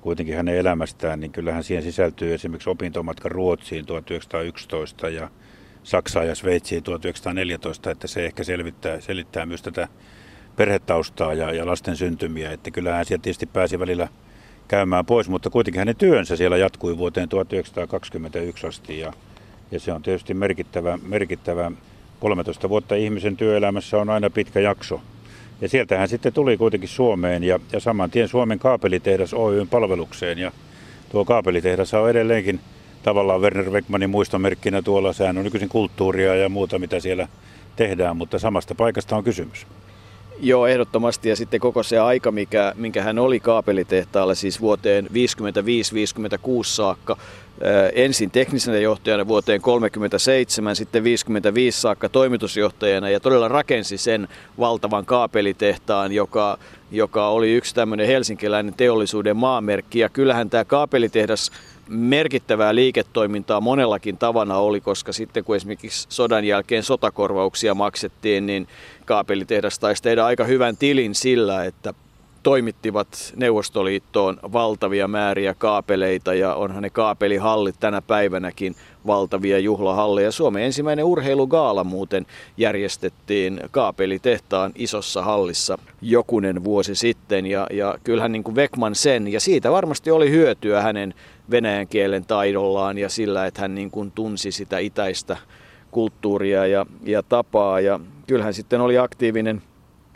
kuitenkin 0.06 0.36
hänen 0.36 0.56
elämästään, 0.56 1.20
niin 1.20 1.32
kyllähän 1.32 1.64
siihen 1.64 1.82
sisältyy 1.82 2.34
esimerkiksi 2.34 2.70
opintomatka 2.70 3.28
Ruotsiin 3.28 3.86
1911 3.86 5.08
ja 5.08 5.30
Saksaan 5.82 6.28
ja 6.28 6.34
Sveitsiin 6.34 6.82
1914, 6.82 7.90
että 7.90 8.06
se 8.06 8.26
ehkä 8.26 8.44
selvittää, 8.44 9.00
selittää 9.00 9.46
myös 9.46 9.62
tätä 9.62 9.88
perhetaustaa 10.56 11.34
ja, 11.34 11.52
ja 11.52 11.66
lasten 11.66 11.96
syntymiä, 11.96 12.52
että 12.52 12.70
kyllähän 12.70 13.04
sieltä 13.04 13.22
tietysti 13.22 13.46
pääsi 13.46 13.78
välillä 13.78 14.08
käymään 14.68 15.06
pois, 15.06 15.28
mutta 15.28 15.50
kuitenkin 15.50 15.78
hänen 15.78 15.96
työnsä 15.96 16.36
siellä 16.36 16.56
jatkui 16.56 16.98
vuoteen 16.98 17.28
1921 17.28 18.66
asti 18.66 18.98
ja, 18.98 19.12
ja 19.70 19.80
se 19.80 19.92
on 19.92 20.02
tietysti 20.02 20.34
merkittävä, 20.34 20.98
merkittävä 21.02 21.72
13 22.20 22.68
vuotta 22.68 22.94
ihmisen 22.94 23.36
työelämässä 23.36 23.98
on 23.98 24.10
aina 24.10 24.30
pitkä 24.30 24.60
jakso. 24.60 25.00
Ja 25.60 25.68
sieltä 25.68 26.06
sitten 26.06 26.32
tuli 26.32 26.56
kuitenkin 26.56 26.88
Suomeen 26.88 27.44
ja, 27.44 27.60
ja 27.72 27.80
saman 27.80 28.10
tien 28.10 28.28
Suomen 28.28 28.58
kaapelitehdas 28.58 29.34
Oyn 29.34 29.68
palvelukseen. 29.68 30.38
Ja 30.38 30.52
tuo 31.08 31.24
kaapelitehdas 31.24 31.94
on 31.94 32.10
edelleenkin 32.10 32.60
tavallaan 33.02 33.40
Werner 33.40 33.70
Beckmanin 33.70 34.10
muistomerkkinä 34.10 34.82
tuolla. 34.82 35.12
Sehän 35.12 35.38
on 35.38 35.44
nykyisin 35.44 35.68
kulttuuria 35.68 36.34
ja 36.34 36.48
muuta, 36.48 36.78
mitä 36.78 37.00
siellä 37.00 37.28
tehdään, 37.76 38.16
mutta 38.16 38.38
samasta 38.38 38.74
paikasta 38.74 39.16
on 39.16 39.24
kysymys. 39.24 39.66
Joo, 40.40 40.66
ehdottomasti. 40.66 41.28
Ja 41.28 41.36
sitten 41.36 41.60
koko 41.60 41.82
se 41.82 41.98
aika, 41.98 42.32
mikä, 42.32 42.72
minkä 42.76 43.02
hän 43.02 43.18
oli 43.18 43.40
kaapelitehtaalla, 43.40 44.34
siis 44.34 44.60
vuoteen 44.60 45.06
55-56 45.06 45.08
saakka, 46.62 47.16
ensin 47.94 48.30
teknisenä 48.30 48.78
johtajana 48.78 49.28
vuoteen 49.28 49.60
37, 49.60 50.76
sitten 50.76 51.04
55 51.04 51.80
saakka 51.80 52.08
toimitusjohtajana 52.08 53.10
ja 53.10 53.20
todella 53.20 53.48
rakensi 53.48 53.98
sen 53.98 54.28
valtavan 54.58 55.06
kaapelitehtaan, 55.06 56.12
joka, 56.12 56.58
joka 56.90 57.28
oli 57.28 57.52
yksi 57.52 57.74
tämmöinen 57.74 58.06
helsinkiläinen 58.06 58.74
teollisuuden 58.74 59.36
maamerkki. 59.36 59.98
Ja 59.98 60.08
kyllähän 60.08 60.50
tämä 60.50 60.64
kaapelitehdas 60.64 61.50
merkittävää 61.88 62.74
liiketoimintaa 62.74 63.60
monellakin 63.60 64.18
tavana 64.18 64.56
oli, 64.56 64.80
koska 64.80 65.12
sitten 65.12 65.44
kun 65.44 65.56
esimerkiksi 65.56 66.06
sodan 66.10 66.44
jälkeen 66.44 66.82
sotakorvauksia 66.82 67.74
maksettiin, 67.74 68.46
niin 68.46 68.68
kaapelitehdas 69.04 69.78
taisi 69.78 70.02
tehdä 70.02 70.24
aika 70.24 70.44
hyvän 70.44 70.76
tilin 70.76 71.14
sillä, 71.14 71.64
että 71.64 71.94
toimittivat 72.42 73.32
Neuvostoliittoon 73.36 74.38
valtavia 74.52 75.08
määriä 75.08 75.54
kaapeleita 75.54 76.34
ja 76.34 76.54
onhan 76.54 76.82
ne 76.82 76.90
kaapelihallit 76.90 77.76
tänä 77.80 78.02
päivänäkin 78.02 78.76
valtavia 79.06 79.58
juhlahalleja. 79.58 80.32
Suomen 80.32 80.62
ensimmäinen 80.62 81.04
urheilugaala 81.04 81.84
muuten 81.84 82.26
järjestettiin 82.56 83.60
kaapelitehtaan 83.70 84.72
isossa 84.74 85.22
hallissa 85.22 85.78
jokunen 86.02 86.64
vuosi 86.64 86.94
sitten 86.94 87.46
ja, 87.46 87.66
ja 87.70 87.94
kyllähän 88.04 88.32
niin 88.32 88.44
kuin 88.44 88.54
Vekman 88.54 88.94
sen 88.94 89.32
ja 89.32 89.40
siitä 89.40 89.70
varmasti 89.70 90.10
oli 90.10 90.30
hyötyä 90.30 90.82
hänen 90.82 91.14
venäjän 91.50 91.88
kielen 91.88 92.26
taidollaan 92.26 92.98
ja 92.98 93.08
sillä, 93.08 93.46
että 93.46 93.60
hän 93.60 93.74
niin 93.74 93.90
kuin 93.90 94.10
tunsi 94.10 94.52
sitä 94.52 94.78
itäistä 94.78 95.36
kulttuuria 95.90 96.66
ja, 96.66 96.86
ja 97.04 97.22
tapaa 97.22 97.80
ja 97.80 98.00
kyllähän 98.26 98.54
sitten 98.54 98.80
oli 98.80 98.98
aktiivinen 98.98 99.62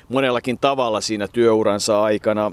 monellakin 0.09 0.59
tavalla 0.59 1.00
siinä 1.00 1.29
työuransa 1.29 2.03
aikana. 2.03 2.53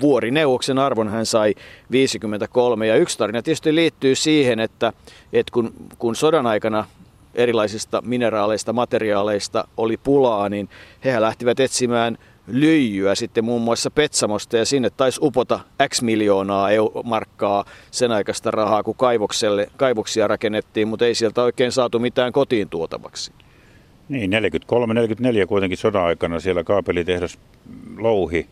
Vuorineuvoksen 0.00 0.78
arvon 0.78 1.08
hän 1.08 1.26
sai 1.26 1.54
53 1.90 2.86
ja 2.86 2.96
yksi 2.96 3.18
tarina 3.18 3.42
tietysti 3.42 3.74
liittyy 3.74 4.14
siihen, 4.14 4.60
että, 4.60 4.92
että 5.32 5.52
kun, 5.52 5.72
kun 5.98 6.16
sodan 6.16 6.46
aikana 6.46 6.84
erilaisista 7.34 8.02
mineraaleista, 8.06 8.72
materiaaleista 8.72 9.68
oli 9.76 9.96
pulaa, 9.96 10.48
niin 10.48 10.68
he 11.04 11.20
lähtivät 11.20 11.60
etsimään 11.60 12.18
lyijyä 12.46 13.14
sitten 13.14 13.44
muun 13.44 13.62
muassa 13.62 13.90
Petsamosta 13.90 14.56
ja 14.56 14.64
sinne 14.64 14.90
taisi 14.90 15.20
upota 15.22 15.60
X 15.88 16.02
miljoonaa 16.02 16.68
markkaa 17.04 17.64
sen 17.90 18.12
aikaista 18.12 18.50
rahaa, 18.50 18.82
kun 18.82 18.94
kaivokselle, 18.94 19.68
kaivoksia 19.76 20.28
rakennettiin, 20.28 20.88
mutta 20.88 21.06
ei 21.06 21.14
sieltä 21.14 21.42
oikein 21.42 21.72
saatu 21.72 21.98
mitään 21.98 22.32
kotiin 22.32 22.68
tuotavaksi. 22.68 23.32
Niin, 24.08 24.30
43-44 24.32 25.46
kuitenkin 25.46 25.78
sodan 25.78 26.04
aikana 26.04 26.40
siellä 26.40 26.64
kaapelitehdas 26.64 27.38
louhi 27.98 28.46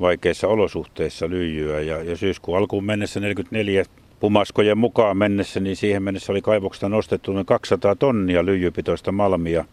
vaikeissa 0.00 0.48
olosuhteissa 0.48 1.30
lyijyä. 1.30 1.80
Ja, 1.80 2.02
ja 2.02 2.16
syyskuun 2.16 2.58
alkuun 2.58 2.84
mennessä 2.84 3.20
44 3.20 3.84
pumaskojen 4.20 4.78
mukaan 4.78 5.16
mennessä, 5.16 5.60
niin 5.60 5.76
siihen 5.76 6.02
mennessä 6.02 6.32
oli 6.32 6.42
kaivoksesta 6.42 6.88
nostettu 6.88 7.32
noin 7.32 7.46
200 7.46 7.96
tonnia 7.96 8.44
lyijypitoista 8.44 9.12
malmia, 9.12 9.64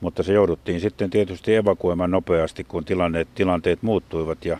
mutta 0.00 0.22
se 0.22 0.32
jouduttiin 0.32 0.80
sitten 0.80 1.10
tietysti 1.10 1.54
evakuoimaan 1.54 2.10
nopeasti, 2.10 2.64
kun 2.64 2.84
tilanteet, 2.84 3.28
tilanteet 3.34 3.82
muuttuivat. 3.82 4.44
Ja 4.44 4.58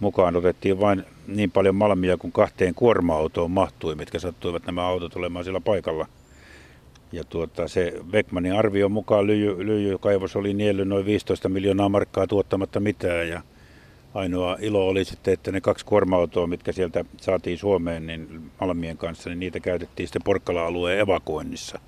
mukaan 0.00 0.36
otettiin 0.36 0.80
vain 0.80 1.04
niin 1.26 1.50
paljon 1.50 1.74
malmia 1.74 2.16
kuin 2.16 2.32
kahteen 2.32 2.74
kuorma-autoon 2.74 3.50
mahtui, 3.50 3.94
mitkä 3.94 4.18
sattuivat 4.18 4.66
nämä 4.66 4.86
autot 4.86 5.16
olemaan 5.16 5.44
siellä 5.44 5.60
paikalla– 5.60 6.06
ja 7.12 7.24
tuota, 7.24 7.68
se 7.68 7.94
Beckmanin 8.10 8.52
arvion 8.52 8.92
mukaan 8.92 9.26
lyijy, 9.26 9.66
lyijykaivos 9.66 10.36
oli 10.36 10.54
niellyt 10.54 10.88
noin 10.88 11.06
15 11.06 11.48
miljoonaa 11.48 11.88
markkaa 11.88 12.26
tuottamatta 12.26 12.80
mitään. 12.80 13.28
Ja 13.28 13.42
ainoa 14.14 14.56
ilo 14.60 14.88
oli 14.88 15.04
sitten, 15.04 15.34
että 15.34 15.52
ne 15.52 15.60
kaksi 15.60 15.84
kuorma-autoa, 15.84 16.46
mitkä 16.46 16.72
sieltä 16.72 17.04
saatiin 17.16 17.58
Suomeen 17.58 18.06
niin 18.06 18.50
Malmien 18.60 18.96
kanssa, 18.96 19.30
niin 19.30 19.40
niitä 19.40 19.60
käytettiin 19.60 20.06
sitten 20.06 20.22
Porkkala-alueen 20.24 21.00
evakuoinnissa. 21.00 21.78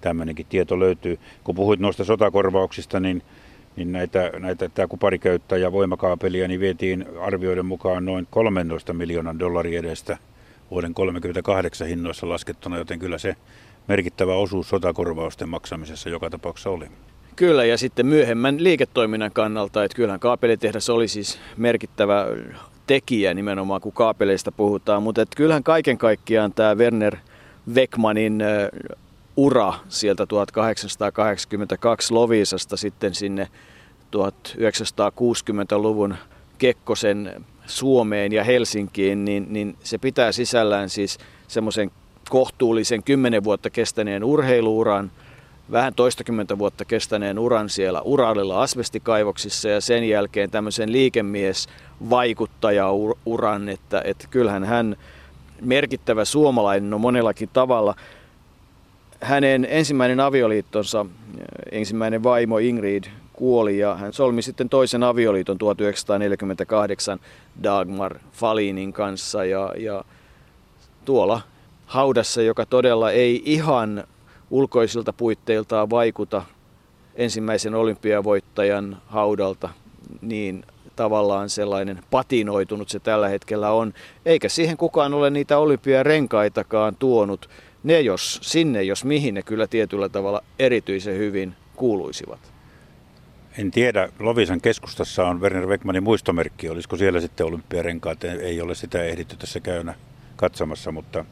tämmöinenkin 0.00 0.46
tieto 0.46 0.80
löytyy. 0.80 1.18
Kun 1.44 1.54
puhuit 1.54 1.80
noista 1.80 2.04
sotakorvauksista, 2.04 3.00
niin, 3.00 3.22
niin 3.76 3.92
näitä, 3.92 4.30
näitä 4.38 4.68
tämä 4.68 4.88
kupariköyttä 4.88 5.56
ja 5.56 5.72
voimakaapelia 5.72 6.48
niin 6.48 6.60
vietiin 6.60 7.06
arvioiden 7.20 7.66
mukaan 7.66 8.04
noin 8.04 8.26
13 8.30 8.92
miljoonan 8.92 9.38
dollaria 9.38 9.78
edestä 9.80 10.18
vuoden 10.70 10.94
1938 10.94 11.88
hinnoissa 11.88 12.28
laskettuna, 12.28 12.78
joten 12.78 12.98
kyllä 12.98 13.18
se 13.18 13.36
merkittävä 13.88 14.34
osuus 14.34 14.68
sotakorvausten 14.68 15.48
maksamisessa 15.48 16.08
joka 16.08 16.30
tapauksessa 16.30 16.70
oli. 16.70 16.86
Kyllä, 17.36 17.64
ja 17.64 17.78
sitten 17.78 18.06
myöhemmän 18.06 18.64
liiketoiminnan 18.64 19.32
kannalta, 19.32 19.84
että 19.84 19.96
kyllähän 19.96 20.20
kaapelitehdas 20.20 20.90
oli 20.90 21.08
siis 21.08 21.38
merkittävä 21.56 22.26
tekijä 22.86 23.34
nimenomaan, 23.34 23.80
kun 23.80 23.92
kaapeleista 23.92 24.52
puhutaan, 24.52 25.02
mutta 25.02 25.22
että 25.22 25.36
kyllähän 25.36 25.62
kaiken 25.62 25.98
kaikkiaan 25.98 26.52
tämä 26.52 26.74
Werner 26.74 27.16
Weckmanin 27.74 28.42
ura 29.36 29.74
sieltä 29.88 30.26
1882 30.26 32.14
Lovisasta 32.14 32.76
sitten 32.76 33.14
sinne 33.14 33.48
1960-luvun 34.16 36.14
Kekkosen 36.58 37.44
Suomeen 37.66 38.32
ja 38.32 38.44
Helsinkiin, 38.44 39.24
niin, 39.24 39.46
niin 39.50 39.76
se 39.82 39.98
pitää 39.98 40.32
sisällään 40.32 40.90
siis 40.90 41.18
semmoisen 41.48 41.90
kohtuullisen 42.28 43.02
kymmenen 43.02 43.44
vuotta 43.44 43.70
kestäneen 43.70 44.24
urheiluuran, 44.24 45.10
vähän 45.72 45.94
toistakymmentä 45.94 46.58
vuotta 46.58 46.84
kestäneen 46.84 47.38
uran 47.38 47.68
siellä 47.68 48.00
Uralilla 48.00 48.62
asbestikaivoksissa 48.62 49.68
ja 49.68 49.80
sen 49.80 50.08
jälkeen 50.08 50.50
tämmöisen 50.50 50.92
liikemies 50.92 51.68
vaikuttajauran, 52.10 53.68
että, 53.68 54.02
että 54.04 54.26
kyllähän 54.30 54.64
hän 54.64 54.96
merkittävä 55.60 56.24
suomalainen 56.24 56.94
on 56.94 57.00
monellakin 57.00 57.48
tavalla. 57.52 57.94
Hänen 59.20 59.66
ensimmäinen 59.70 60.20
avioliittonsa, 60.20 61.06
ensimmäinen 61.72 62.22
vaimo 62.22 62.58
Ingrid 62.58 63.04
kuoli 63.32 63.78
ja 63.78 63.94
hän 63.94 64.12
solmi 64.12 64.42
sitten 64.42 64.68
toisen 64.68 65.02
avioliiton 65.02 65.58
1948 65.58 67.18
Dagmar 67.62 68.18
Falinin 68.32 68.92
kanssa 68.92 69.44
ja, 69.44 69.72
ja 69.78 70.04
tuolla 71.04 71.40
haudassa, 71.86 72.42
joka 72.42 72.66
todella 72.66 73.10
ei 73.10 73.42
ihan 73.44 74.04
ulkoisilta 74.54 75.12
puitteiltaan 75.12 75.90
vaikuta 75.90 76.42
ensimmäisen 77.14 77.74
olympiavoittajan 77.74 79.02
haudalta, 79.06 79.68
niin 80.20 80.64
tavallaan 80.96 81.50
sellainen 81.50 82.00
patinoitunut 82.10 82.88
se 82.88 82.98
tällä 82.98 83.28
hetkellä 83.28 83.70
on. 83.70 83.94
Eikä 84.26 84.48
siihen 84.48 84.76
kukaan 84.76 85.14
ole 85.14 85.30
niitä 85.30 85.58
olympiarenkaitakaan 85.58 86.96
tuonut. 86.96 87.50
Ne 87.82 88.00
jos 88.00 88.38
sinne, 88.42 88.82
jos 88.82 89.04
mihin 89.04 89.34
ne 89.34 89.42
kyllä 89.42 89.66
tietyllä 89.66 90.08
tavalla 90.08 90.40
erityisen 90.58 91.18
hyvin 91.18 91.54
kuuluisivat. 91.76 92.52
En 93.58 93.70
tiedä, 93.70 94.08
Lovisan 94.18 94.60
keskustassa 94.60 95.26
on 95.26 95.40
Werner 95.40 95.66
Beckmanin 95.66 96.02
muistomerkki. 96.02 96.68
Olisiko 96.68 96.96
siellä 96.96 97.20
sitten 97.20 97.46
olympiarenkaat? 97.46 98.24
Ei 98.24 98.60
ole 98.60 98.74
sitä 98.74 99.04
ehditty 99.04 99.36
tässä 99.36 99.60
käynä 99.60 99.94
katsomassa, 100.36 100.92
mutta 100.92 101.24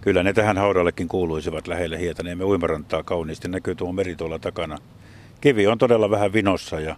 kyllä 0.00 0.22
ne 0.22 0.32
tähän 0.32 0.58
haudallekin 0.58 1.08
kuuluisivat 1.08 1.68
lähelle 1.68 1.98
Hietaniemen 1.98 2.46
uimarantaa 2.46 3.02
kauniisti. 3.02 3.48
Näkyy 3.48 3.74
tuo 3.74 3.92
meri 3.92 4.16
tuolla 4.16 4.38
takana. 4.38 4.78
Kivi 5.40 5.66
on 5.66 5.78
todella 5.78 6.10
vähän 6.10 6.32
vinossa 6.32 6.80
ja, 6.80 6.96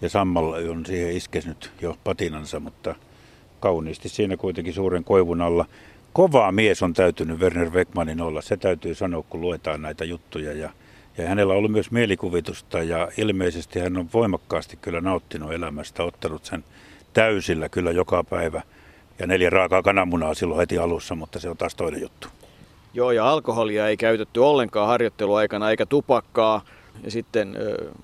ja 0.00 0.08
sammalla 0.08 0.56
on 0.56 0.86
siihen 0.86 1.16
iskesnyt 1.16 1.72
jo 1.80 1.96
patinansa, 2.04 2.60
mutta 2.60 2.94
kauniisti 3.60 4.08
siinä 4.08 4.36
kuitenkin 4.36 4.74
suuren 4.74 5.04
koivun 5.04 5.40
alla. 5.40 5.66
Kova 6.12 6.52
mies 6.52 6.82
on 6.82 6.94
täytynyt 6.94 7.40
Werner 7.40 7.70
Beckmanin 7.70 8.20
olla, 8.20 8.42
se 8.42 8.56
täytyy 8.56 8.94
sanoa, 8.94 9.24
kun 9.28 9.40
luetaan 9.40 9.82
näitä 9.82 10.04
juttuja. 10.04 10.52
Ja, 10.52 10.70
ja 11.18 11.28
hänellä 11.28 11.52
on 11.52 11.58
ollut 11.58 11.72
myös 11.72 11.90
mielikuvitusta 11.90 12.82
ja 12.82 13.08
ilmeisesti 13.16 13.80
hän 13.80 13.96
on 13.96 14.08
voimakkaasti 14.14 14.76
kyllä 14.76 15.00
nauttinut 15.00 15.52
elämästä, 15.52 16.04
ottanut 16.04 16.44
sen 16.44 16.64
täysillä 17.12 17.68
kyllä 17.68 17.90
joka 17.90 18.24
päivä– 18.24 18.62
ja 19.20 19.26
neljä 19.26 19.50
raakaa 19.50 19.82
kananmunaa 19.82 20.34
silloin 20.34 20.60
heti 20.60 20.78
alussa, 20.78 21.14
mutta 21.14 21.40
se 21.40 21.48
on 21.48 21.56
taas 21.56 21.74
toinen 21.74 22.00
juttu. 22.00 22.28
Joo, 22.94 23.10
ja 23.10 23.30
alkoholia 23.30 23.88
ei 23.88 23.96
käytetty 23.96 24.40
ollenkaan 24.40 24.88
harjoitteluaikana 24.88 25.70
eikä 25.70 25.86
tupakkaa. 25.86 26.62
Ja 27.04 27.10
sitten 27.10 27.56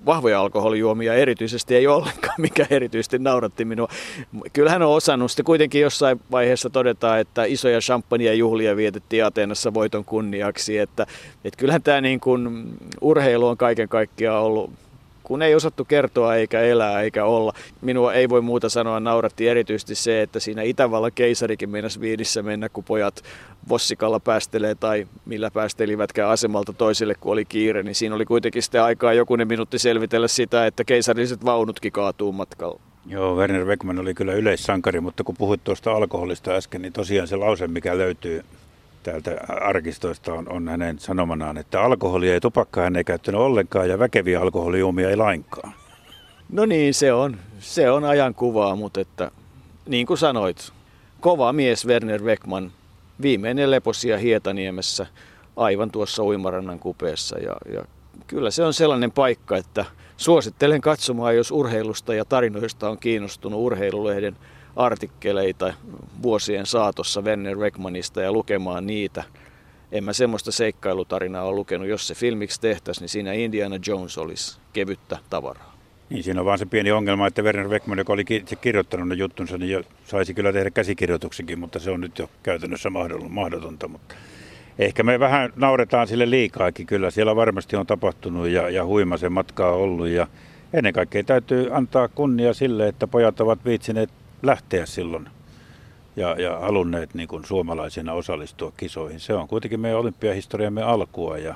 vahvoja 0.06 0.40
alkoholijuomia 0.40 1.14
erityisesti 1.14 1.74
ei 1.74 1.86
ollenkaan, 1.86 2.34
mikä 2.48 2.66
erityisesti 2.70 3.18
nauratti 3.18 3.64
minua. 3.64 3.88
Kyllähän 4.52 4.82
on 4.82 4.94
osannut 4.94 5.30
sitten 5.30 5.44
kuitenkin 5.44 5.80
jossain 5.80 6.20
vaiheessa 6.30 6.70
todeta, 6.70 7.18
että 7.18 7.44
isoja 7.44 7.80
champagne 7.80 8.34
juhlia 8.34 8.76
vietettiin 8.76 9.24
Ateenassa 9.24 9.74
voiton 9.74 10.04
kunniaksi. 10.04 10.78
Että, 10.78 11.06
että 11.44 11.58
kyllähän 11.58 11.82
tämä 11.82 12.00
niin 12.00 12.20
kuin 12.20 12.68
urheilu 13.00 13.46
on 13.46 13.56
kaiken 13.56 13.88
kaikkiaan 13.88 14.42
ollut 14.42 14.70
kun 15.26 15.42
ei 15.42 15.54
osattu 15.54 15.84
kertoa 15.84 16.36
eikä 16.36 16.60
elää 16.60 17.02
eikä 17.02 17.24
olla. 17.24 17.52
Minua 17.80 18.14
ei 18.14 18.28
voi 18.28 18.40
muuta 18.40 18.68
sanoa, 18.68 19.00
nauratti 19.00 19.48
erityisesti 19.48 19.94
se, 19.94 20.22
että 20.22 20.40
siinä 20.40 20.62
Itävallan 20.62 21.12
keisarikin 21.14 21.70
meinasi 21.70 22.00
viidissä 22.00 22.42
mennä, 22.42 22.68
kun 22.68 22.84
pojat 22.84 23.22
vossikalla 23.68 24.20
päästelee 24.20 24.74
tai 24.74 25.06
millä 25.24 25.50
päästelivätkään 25.50 26.30
asemalta 26.30 26.72
toiselle, 26.72 27.14
kun 27.20 27.32
oli 27.32 27.44
kiire, 27.44 27.82
niin 27.82 27.94
siinä 27.94 28.14
oli 28.14 28.24
kuitenkin 28.24 28.62
sitten 28.62 28.82
aikaa 28.82 29.12
jokunen 29.12 29.48
minuutti 29.48 29.78
selvitellä 29.78 30.28
sitä, 30.28 30.66
että 30.66 30.84
keisarilliset 30.84 31.44
vaunutkin 31.44 31.92
kaatuu 31.92 32.32
matkalla. 32.32 32.80
Joo, 33.06 33.36
Werner 33.36 33.66
Beckman 33.66 33.98
oli 33.98 34.14
kyllä 34.14 34.32
yleissankari, 34.32 35.00
mutta 35.00 35.24
kun 35.24 35.34
puhuit 35.38 35.64
tuosta 35.64 35.92
alkoholista 35.92 36.50
äsken, 36.50 36.82
niin 36.82 36.92
tosiaan 36.92 37.28
se 37.28 37.36
lause, 37.36 37.68
mikä 37.68 37.98
löytyy 37.98 38.44
täältä 39.06 39.36
arkistoista 39.48 40.32
on, 40.34 40.48
on 40.48 40.68
hänen 40.68 40.98
sanomanaan, 40.98 41.58
että 41.58 41.82
alkoholia 41.82 42.34
ja 42.34 42.40
tupakkaa 42.40 42.84
hän 42.84 42.96
ei 42.96 43.04
käyttänyt 43.04 43.40
ollenkaan 43.40 43.88
ja 43.88 43.98
väkeviä 43.98 44.40
alkoholijuomia 44.40 45.10
ei 45.10 45.16
lainkaan. 45.16 45.72
No 46.52 46.66
niin, 46.66 46.94
se 46.94 47.12
on, 47.12 47.36
se 47.58 47.90
on 47.90 48.04
ajan 48.04 48.34
kuvaa, 48.34 48.76
mutta 48.76 49.00
että 49.00 49.30
niin 49.86 50.06
kuin 50.06 50.18
sanoit, 50.18 50.72
kova 51.20 51.52
mies 51.52 51.86
Werner 51.86 52.22
Beckman, 52.22 52.72
viimeinen 53.22 53.70
leposia 53.70 54.18
Hietaniemessä, 54.18 55.06
aivan 55.56 55.90
tuossa 55.90 56.24
uimarannan 56.24 56.78
kupeessa. 56.78 57.38
Ja, 57.38 57.52
ja 57.72 57.84
kyllä 58.26 58.50
se 58.50 58.64
on 58.64 58.74
sellainen 58.74 59.12
paikka, 59.12 59.56
että 59.56 59.84
suosittelen 60.16 60.80
katsomaan, 60.80 61.36
jos 61.36 61.50
urheilusta 61.50 62.14
ja 62.14 62.24
tarinoista 62.24 62.90
on 62.90 62.98
kiinnostunut 62.98 63.60
urheilulehden 63.60 64.36
artikkeleita 64.76 65.74
vuosien 66.22 66.66
saatossa 66.66 67.22
Werner 67.22 67.56
Weckmanista 67.56 68.22
ja 68.22 68.32
lukemaan 68.32 68.86
niitä. 68.86 69.24
En 69.92 70.04
mä 70.04 70.12
semmoista 70.12 70.52
seikkailutarinaa 70.52 71.44
ole 71.44 71.56
lukenut. 71.56 71.88
Jos 71.88 72.06
se 72.06 72.14
filmiksi 72.14 72.60
tehtäisiin, 72.60 73.02
niin 73.02 73.08
siinä 73.08 73.32
Indiana 73.32 73.78
Jones 73.86 74.18
olisi 74.18 74.58
kevyttä 74.72 75.18
tavaraa. 75.30 75.76
Niin, 76.10 76.22
siinä 76.22 76.40
on 76.40 76.46
vaan 76.46 76.58
se 76.58 76.66
pieni 76.66 76.92
ongelma, 76.92 77.26
että 77.26 77.42
Werner 77.42 77.68
Beckman, 77.68 77.98
joka 77.98 78.12
oli 78.12 78.24
kirjoittanut 78.60 79.08
ne 79.08 79.14
juttunsa, 79.14 79.58
niin 79.58 79.70
jo 79.70 79.82
saisi 80.04 80.34
kyllä 80.34 80.52
tehdä 80.52 80.70
käsikirjoituksenkin, 80.70 81.58
mutta 81.58 81.78
se 81.78 81.90
on 81.90 82.00
nyt 82.00 82.18
jo 82.18 82.30
käytännössä 82.42 82.90
mahdotonta. 83.28 83.88
Mutta 83.88 84.14
ehkä 84.78 85.02
me 85.02 85.20
vähän 85.20 85.52
nauretaan 85.56 86.08
sille 86.08 86.30
liikaakin 86.30 86.86
kyllä. 86.86 87.10
Siellä 87.10 87.36
varmasti 87.36 87.76
on 87.76 87.86
tapahtunut 87.86 88.48
ja, 88.48 88.70
ja 88.70 88.84
huima 88.84 89.16
se 89.16 89.28
matka 89.28 89.68
on 89.68 89.74
ollut. 89.74 90.08
Ja 90.08 90.26
ennen 90.72 90.92
kaikkea 90.92 91.24
täytyy 91.24 91.68
antaa 91.70 92.08
kunnia 92.08 92.54
sille, 92.54 92.88
että 92.88 93.06
pojat 93.06 93.40
ovat 93.40 93.64
viitsineet 93.64 94.10
lähteä 94.42 94.86
silloin 94.86 95.28
ja, 96.16 96.40
ja 96.40 96.58
halunneet 96.58 97.14
niin 97.14 97.28
kuin 97.28 97.44
suomalaisina 97.44 98.12
osallistua 98.12 98.72
kisoihin. 98.76 99.20
Se 99.20 99.34
on 99.34 99.48
kuitenkin 99.48 99.80
meidän 99.80 100.00
olympiahistoriamme 100.00 100.82
alkua 100.82 101.38
ja, 101.38 101.54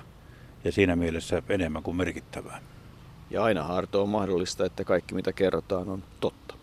ja 0.65 0.73
siinä 0.73 0.97
mielessä 0.97 1.43
enemmän 1.49 1.83
kuin 1.83 1.97
merkittävää. 1.97 2.61
Ja 3.31 3.45
aina 3.45 3.63
harto 3.63 4.03
on 4.03 4.09
mahdollista, 4.09 4.65
että 4.65 4.85
kaikki 4.85 5.15
mitä 5.15 5.33
kerrotaan 5.33 5.89
on 5.89 6.03
totta. 6.21 6.55